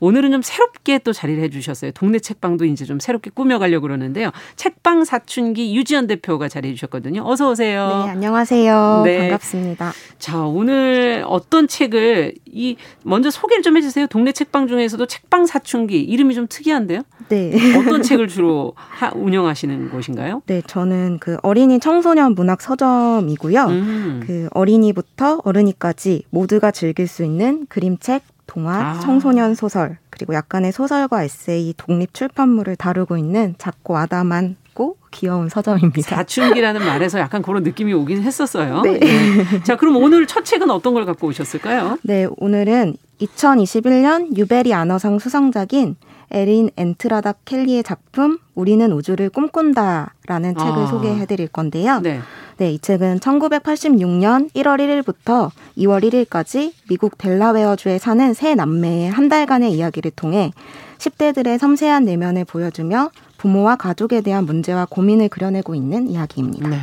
[0.00, 1.92] 오늘은 좀 새롭게 또 자리를 해주셨어요.
[1.92, 4.30] 동네 책방도 이제 좀 새롭게 꾸며가려고 그러는데요.
[4.56, 7.22] 책방 사춘기 유지연 대표가 자리해 주셨거든요.
[7.24, 8.02] 어서 오세요.
[8.06, 9.02] 네, 안녕하세요.
[9.04, 9.18] 네.
[9.18, 9.92] 반갑습니다.
[10.18, 14.08] 자, 오늘 어떤 책을 이 먼저 소개를 좀 해주세요.
[14.08, 17.02] 동네 책방 중에서도 책방 사춘기 이름이 좀 특이한데요.
[17.28, 17.76] 네.
[17.76, 20.42] 어떤 책을 주로 하, 운영하시는 곳인가요?
[20.46, 23.64] 네, 저는 그 어린이 청소년 문학 서점이고요.
[23.66, 24.22] 음.
[24.26, 29.00] 그 어린이부터 어른이까지 모두가 즐길 수 있는 그림책, 동화, 아.
[29.00, 36.16] 청소년 소설, 그리고 약간의 소설과 에세이, 독립 출판물을 다루고 있는 작고 아담한 고 귀여운 서점입니다.
[36.16, 38.82] 사춘기라는 말에서 약간 그런 느낌이 오긴 했었어요.
[38.82, 38.98] 네.
[38.98, 39.62] 네.
[39.62, 41.98] 자, 그럼 오늘 첫 책은 어떤 걸 갖고 오셨을까요?
[42.02, 45.94] 네, 오늘은 2021년 유베리 아너상 수상작인
[46.30, 50.86] 에린 엔트라다 켈리의 작품 우리는 우주를 꿈꾼다라는 책을 아.
[50.86, 52.00] 소개해 드릴 건데요.
[52.00, 52.20] 네.
[52.56, 59.72] 네, 이 책은 1986년 1월 1일부터 2월 1일까지 미국 델라웨어주에 사는 세 남매의 한 달간의
[59.72, 60.52] 이야기를 통해
[60.98, 66.68] 10대들의 섬세한 내면을 보여주며 부모와 가족에 대한 문제와 고민을 그려내고 있는 이야기입니다.
[66.68, 66.78] 네.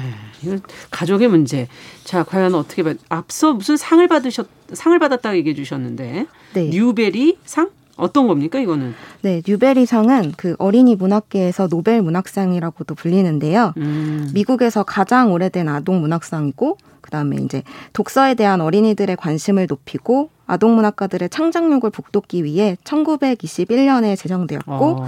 [0.92, 1.68] 가족의 문제.
[2.04, 2.94] 자, 과연 어떻게 봐?
[3.10, 6.70] 앞서 무슨 상을 받으셨 상을 받았다고 얘기해 주셨는데 네.
[6.70, 7.70] 뉴베리 상?
[8.02, 8.94] 어떤 겁니까 이거는?
[9.22, 13.74] 네, 뉴베리상은 그 어린이 문학계에서 노벨 문학상이라고도 불리는데요.
[13.78, 14.30] 음.
[14.34, 17.62] 미국에서 가장 오래된 아동 문학상이고 그다음에 이제
[17.94, 25.08] 독서에 대한 어린이들의 관심을 높이고 아동 문학가들의 창작력을 북돋기 위해 1921년에 제정되었고 어.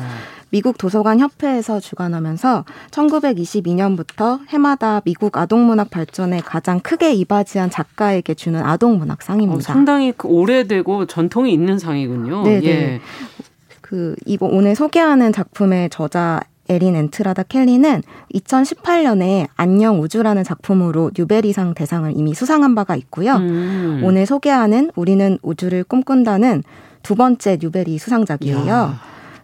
[0.51, 9.57] 미국 도서관 협회에서 주관하면서 1922년부터 해마다 미국 아동문학 발전에 가장 크게 이바지한 작가에게 주는 아동문학상입니다.
[9.57, 12.43] 어, 상당히 그 오래되고 전통이 있는 상이군요.
[12.43, 13.01] 네, 예.
[13.81, 16.39] 그 이번 오늘 소개하는 작품의 저자
[16.69, 18.03] 에린 엔트라다 켈리는
[18.33, 23.35] 2018년에 안녕 우주라는 작품으로 뉴베리상 대상을 이미 수상한 바가 있고요.
[23.35, 24.01] 음.
[24.03, 26.63] 오늘 소개하는 우리는 우주를 꿈꾼다는
[27.01, 28.67] 두 번째 뉴베리 수상작이에요.
[28.69, 28.99] 야.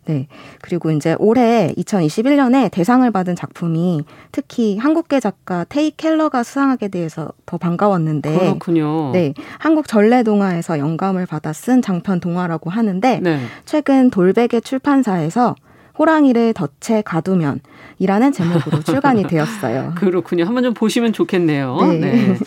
[0.06, 0.28] 네.
[0.62, 7.58] 그리고 이제 올해 2021년에 대상을 받은 작품이 특히 한국계 작가 테이 켈러가 수상하게 돼서 더
[7.58, 8.38] 반가웠는데.
[8.40, 9.12] 그렇군요.
[9.12, 9.36] 네.
[9.60, 13.40] 한국 전래 동화에서 영감을 받아 쓴 장편 동화라고 하는데 네.
[13.66, 15.56] 최근 돌베개 출판사에서
[16.00, 17.60] 호랑이를 덫에 가두면
[18.00, 19.94] 이라는 제목으로 출간이 되었어요.
[20.00, 20.46] 그렇군요.
[20.46, 21.78] 한번 좀 보시면 좋겠네요.
[21.82, 21.98] 네.
[22.00, 22.38] 네.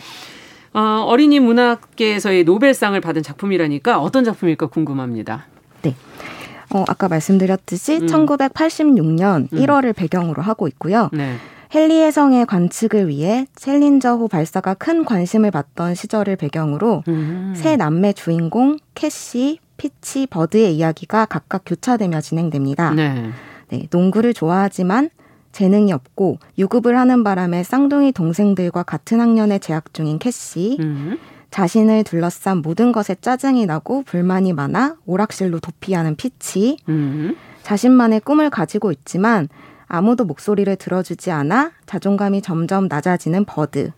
[0.72, 5.44] 어, 어린이 문학계에서의 노벨상을 받은 작품이라니까 어떤 작품일까 궁금합니다.
[5.82, 5.94] 네.
[6.74, 8.07] 어, 아까 말씀드렸듯이 음.
[8.07, 9.92] 1986년 1월을 음.
[9.94, 11.11] 배경으로 하고 있고요.
[11.12, 11.34] 네.
[11.74, 17.55] 핼리 혜성의 관측을 위해 챌린저호 발사가 큰 관심을 받던 시절을 배경으로 음.
[17.57, 22.95] 세 남매 주인공 캐시, 피치, 버드의 이야기가 각각 교차되며 진행됩니다.
[22.95, 23.30] 네.
[23.68, 25.11] 네, 농구를 좋아하지만
[25.51, 31.18] 재능이 없고 유급을 하는 바람에 쌍둥이 동생들과 같은 학년에 재학 중인 캐시, 음.
[31.51, 37.35] 자신을 둘러싼 모든 것에 짜증이 나고 불만이 많아 오락실로 도피하는 피치, 음.
[37.64, 39.49] 자신만의 꿈을 가지고 있지만
[39.89, 43.91] 아무도 목소리를 들어주지 않아 자존감이 점점 낮아지는 버드.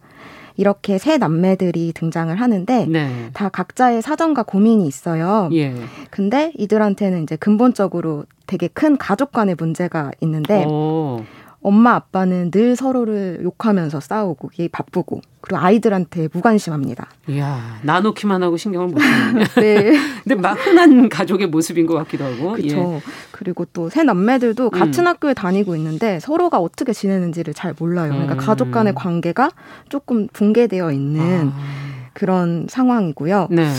[0.56, 3.30] 이렇게 세 남매들이 등장을 하는데 네.
[3.32, 5.48] 다 각자의 사정과 고민이 있어요.
[5.52, 5.74] 예.
[6.10, 11.24] 근데 이들한테는 이제 근본적으로 되게 큰 가족 간의 문제가 있는데 오.
[11.64, 17.08] 엄마 아빠는 늘 서로를 욕하면서 싸우고 이 바쁘고 그리고 아이들한테 무관심합니다.
[17.28, 19.44] 이야 나놓기만 하고 신경을 못 쓰네.
[19.56, 19.92] 네.
[20.22, 22.52] 근데 막 흔한 가족의 모습인 것 같기도 하고.
[22.52, 22.76] 그렇죠.
[22.76, 23.00] 예.
[23.32, 25.06] 그리고 또 새 남매들도 같은 음.
[25.06, 28.10] 학교에 다니고 있는데 서로가 어떻게 지내는지를 잘 몰라요.
[28.12, 28.38] 그러니까 음.
[28.38, 29.50] 가족 간의 관계가
[29.88, 32.10] 조금 붕괴되어 있는 아.
[32.12, 33.48] 그런 상황이고요.
[33.50, 33.70] 네.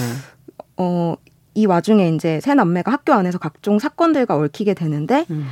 [0.77, 1.15] 어,
[1.53, 5.45] 이 와중에 이제 새 남매가 학교 안에서 각종 사건들과 얽히게 되는데 음.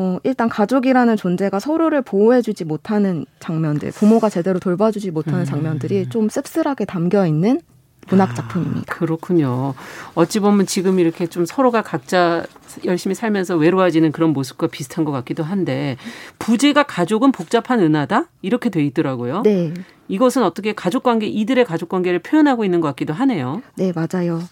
[0.00, 5.44] 어, 일단 가족이라는 존재가 서로를 보호해주지 못하는 장면들, 부모가 제대로 돌봐주지 못하는 음.
[5.44, 7.60] 장면들이 좀 씁쓸하게 담겨 있는
[8.08, 8.94] 문학 아, 작품입니다.
[8.94, 9.74] 아, 그렇군요.
[10.14, 12.44] 어찌 보면 지금 이렇게 좀 서로가 각자
[12.84, 15.96] 열심히 살면서 외로워지는 그런 모습과 비슷한 것 같기도 한데
[16.38, 19.42] 부제가 가족은 복잡한 은하다 이렇게 돼 있더라고요.
[19.42, 19.72] 네.
[20.10, 23.60] 이것은 어떻게 가족 관계 이들의 가족 관계를 표현하고 있는 것 같기도 하네요.
[23.74, 24.42] 네, 맞아요.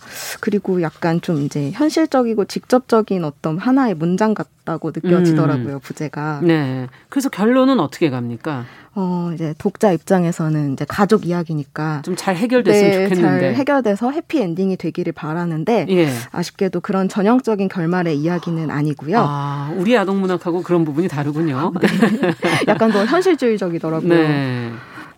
[0.40, 5.80] 그리고 약간 좀 이제 현실적이고 직접적인 어떤 하나의 문장 같다고 느껴지더라고요, 음.
[5.80, 6.40] 부제가.
[6.42, 6.88] 네.
[7.08, 8.66] 그래서 결론은 어떻게 갑니까?
[8.98, 14.40] 어, 이제 독자 입장에서는 이제 가족 이야기니까 좀 잘 해결됐으면 네, 좋겠는데 잘 해결돼서 해피
[14.40, 16.08] 엔딩이 되기를 바라는데 예.
[16.32, 19.18] 아쉽게도 그런 전형적인 결말 의 이야기는 아니고요.
[19.18, 21.72] 아, 우리 아동 문학하고 그런 부분이 다르군요.
[21.80, 21.88] 네.
[22.68, 24.08] 약간 더 현실주의적이더라고요.
[24.08, 24.72] 네.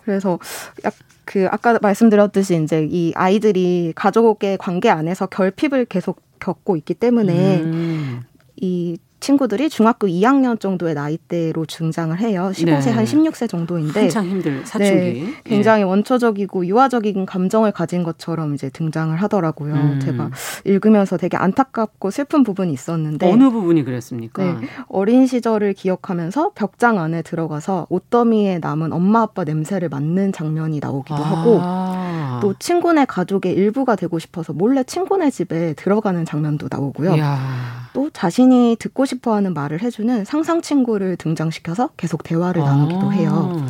[0.04, 0.38] 그래서
[0.84, 7.60] 약, 그 아까 말씀드렸듯이 이제 이 아이들이 가족의 관계 안에서 결핍을 계속 겪고 있기 때문에
[7.60, 8.22] 음.
[8.56, 12.50] 이 친구들이 중학교 2학년 정도의 나이대로 증장을 해요.
[12.54, 12.90] 15세 네.
[12.92, 15.22] 한 16세 정도인데 한창 힘들 사춘기.
[15.22, 15.84] 네, 굉장히 예.
[15.84, 19.74] 원초적이고 유아적인 감정을 가진 것처럼 이제 등장을 하더라고요.
[19.74, 20.00] 음.
[20.00, 20.30] 제가
[20.64, 24.42] 읽으면서 되게 안타깝고 슬픈 부분이 있었는데 어느 부분이 그랬습니까?
[24.42, 31.16] 네, 어린 시절을 기억하면서 벽장 안에 들어가서 옷더미에 남은 엄마 아빠 냄새를 맡는 장면이 나오기도
[31.16, 32.38] 아.
[32.38, 37.16] 하고 또 친구네 가족의 일부가 되고 싶어서 몰래 친구네 집에 들어가는 장면도 나오고요.
[37.16, 37.87] 이야.
[37.92, 43.10] 또 자신이 듣고 싶어하는 말을 해주는 상상 친구를 등장시켜서 계속 대화를 나누기도 아.
[43.10, 43.66] 해요.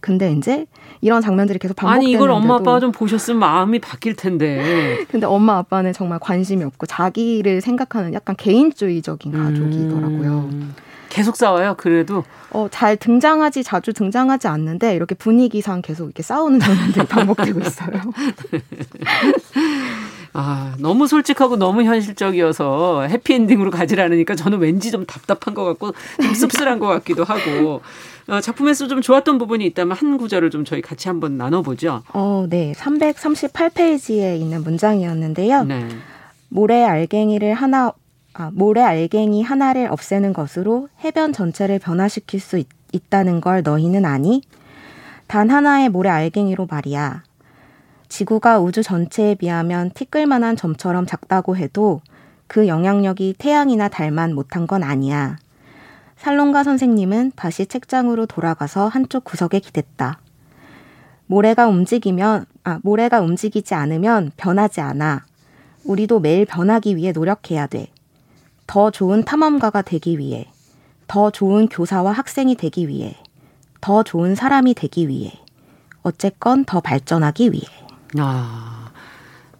[0.00, 0.66] 근데 이제
[1.02, 5.04] 이런 장면들이 계속 반복되는데도 아니 이걸 엄마 아빠가 좀 보셨으면 마음이 바뀔 텐데.
[5.10, 10.48] 근데 엄마 아빠는 정말 관심이 없고 자기를 생각하는 약간 개인주의적인 가족이더라고요.
[10.52, 10.74] 음.
[11.10, 11.74] 계속 싸워요.
[11.76, 17.90] 그래도 어, 잘 등장하지 자주 등장하지 않는데 이렇게 분위기상 계속 이렇게 싸우는 장면들이 반복되고 있어요.
[20.32, 26.34] 아, 너무 솔직하고 너무 현실적이어서 해피엔딩으로 가지 않으니까 저는 왠지 좀 답답한 것 같고 좀
[26.34, 27.80] 씁쓸한 것 같기도 하고
[28.28, 32.02] 어, 작품에서 좀 좋았던 부분이 있다면 한 구절을 좀 저희 같이 한번 나눠보죠.
[32.12, 32.72] 어, 네.
[32.76, 35.64] 338페이지에 있는 문장이었는데요.
[35.64, 35.88] 네.
[36.48, 37.92] 모래 알갱이를 하나
[38.32, 44.42] 아, 모래 알갱이 하나를 없애는 것으로 해변 전체를 변화시킬 수 있, 있다는 걸 너희는 아니?
[45.26, 47.24] 단 하나의 모래 알갱이로 말이야.
[48.10, 52.02] 지구가 우주 전체에 비하면 티끌만한 점처럼 작다고 해도
[52.48, 55.38] 그 영향력이 태양이나 달만 못한 건 아니야.
[56.16, 60.18] 살롱가 선생님은 다시 책장으로 돌아가서 한쪽 구석에 기댔다.
[61.26, 65.24] 모래가 움직이면, 아, 모래가 움직이지 않으면 변하지 않아.
[65.84, 67.86] 우리도 매일 변하기 위해 노력해야 돼.
[68.66, 70.50] 더 좋은 탐험가가 되기 위해.
[71.06, 73.16] 더 좋은 교사와 학생이 되기 위해.
[73.80, 75.32] 더 좋은 사람이 되기 위해.
[76.02, 77.79] 어쨌건 더 발전하기 위해.
[78.18, 78.90] 아,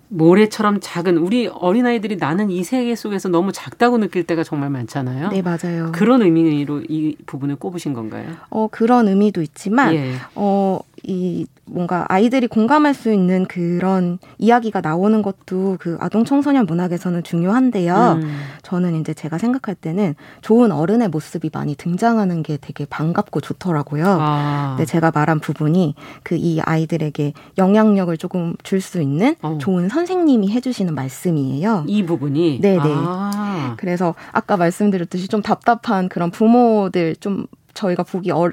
[0.09, 5.29] 모래처럼 작은 우리 어린아이들이 나는 이 세계 속에서 너무 작다고 느낄 때가 정말 많잖아요.
[5.29, 5.93] 네, 맞아요.
[5.93, 8.29] 그런 의미로 이 부분을 꼽으신 건가요?
[8.51, 10.15] 어, 그런 의미도 있지만 예.
[10.35, 17.23] 어, 이 뭔가 아이들이 공감할 수 있는 그런 이야기가 나오는 것도 그 아동 청소년 문학에서는
[17.23, 18.21] 중요한데요.
[18.23, 18.39] 음.
[18.63, 24.05] 저는 이제 제가 생각할 때는 좋은 어른의 모습이 많이 등장하는 게 되게 반갑고 좋더라고요.
[24.21, 24.75] 아.
[24.77, 29.59] 근데 제가 말한 부분이 그 이 아이들에게 영향력을 조금 줄 수 있는 어.
[29.61, 31.85] 좋은 선생님이 해주시는 말씀이에요.
[31.87, 32.81] 이 부분이 네네.
[32.85, 33.75] 아.
[33.77, 38.51] 그래서 아까 말씀드렸듯이 좀 답답한 그런 부모들 좀 저희가 보기 어,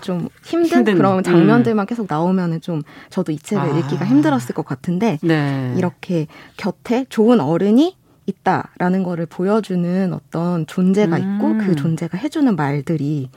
[0.00, 1.22] 좀 힘든, 힘든 그런 음.
[1.22, 1.86] 장면들만 음.
[1.86, 3.78] 계속 나오면은 좀 저도 이 책을 아.
[3.78, 5.74] 읽기가 힘들었을 것 같은데 네.
[5.76, 6.26] 이렇게
[6.56, 11.58] 곁에 좋은 어른이 있다라는 거를 보여주는 어떤 존재가 있고 음.
[11.58, 13.30] 그 존재가 해주는 말들이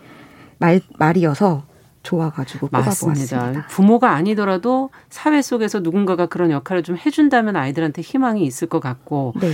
[0.58, 1.64] 말 말이어서
[2.02, 3.68] 좋아가지고 맞습니다.
[3.68, 9.52] 부모가 아니더라도 사회 속에서 누군가가 그런 역할을 좀 해준다면 아이들한테 희망이 있을 것 같고 네.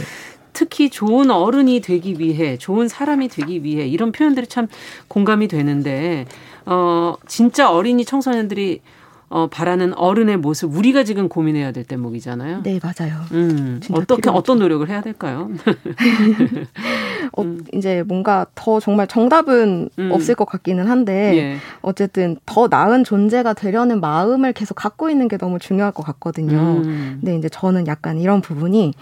[0.55, 4.67] 특히 좋은 어른이 되기 위해 좋은 사람이 되기 위해 이런 표현들이 참
[5.07, 6.25] 공감이 되는데
[6.65, 8.81] 어 진짜 어린이 청소년들이
[9.27, 12.61] 어, 바라는 어른의 모습 우리가 지금 고민해야 될 대목이잖아요.
[12.63, 13.21] 네, 맞아요.
[13.31, 14.31] 음, 어떻게 필요하죠.
[14.37, 15.49] 어떤 노력을 해야 될까요?
[17.35, 17.65] 어, 음.
[17.73, 20.11] 이제 뭔가 더 정말 정답은 음.
[20.11, 21.57] 없을 것 같기는 한데 예.
[21.81, 26.83] 어쨌든 더 나은 존재가 되려는 마음을 계속 갖고 있는 게 너무 중요할 것 같거든요.
[26.85, 27.17] 음.
[27.19, 28.93] 근데 이제 저는 약간 이런 부분이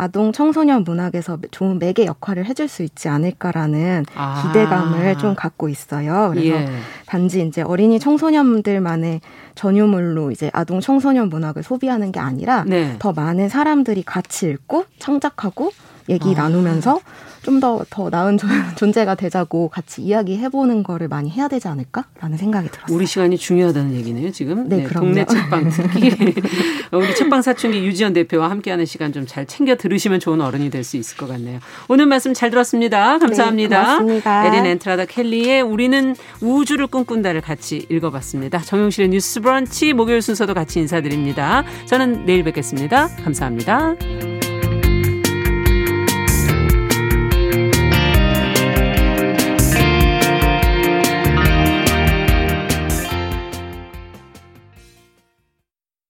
[0.00, 4.42] 아동 청소년 문학에서 좋은 매개 역할을 해줄 수 있지 않을까라는 아.
[4.42, 6.30] 기대감을 좀 갖고 있어요.
[6.32, 6.68] 그래서 예.
[7.04, 9.20] 단지 이제 어린이 청소년들만의
[9.56, 12.96] 전유물로 이제 아동 청소년 문학을 소비하는 게 아니라 네.
[12.98, 15.70] 더 많은 사람들이 같이 읽고 창작하고
[16.08, 16.42] 얘기 아.
[16.42, 17.00] 나누면서
[17.42, 18.38] 좀 더 더 나은
[18.76, 22.94] 존재가 되자고 같이 이야기해보는 거를 많이 해야 되지 않을까라는 생각이 들었어요.
[22.94, 24.68] 우리 시간이 중요하다는 얘기네요, 지금.
[24.68, 26.34] 네, 네 동네 책방 특히
[26.92, 30.96] 우리 책방 사춘기 유지연 대표와 함께하는 시간 좀 잘 챙겨 들으시면 좋은 어른이 될 수
[30.96, 31.60] 있을 것 같네요.
[31.88, 33.18] 오늘 말씀 잘 들었습니다.
[33.18, 34.00] 감사합니다.
[34.02, 34.22] 네.
[34.46, 38.60] 에린 엔트라다 켈리의 우리는 우주를 꿈꾼다를 같이 읽어봤습니다.
[38.60, 41.64] 정용실의 뉴스 브런치 목요일 순서도 같이 인사드립니다.
[41.86, 43.08] 저는 내일 뵙겠습니다.
[43.22, 43.94] 감사합니다.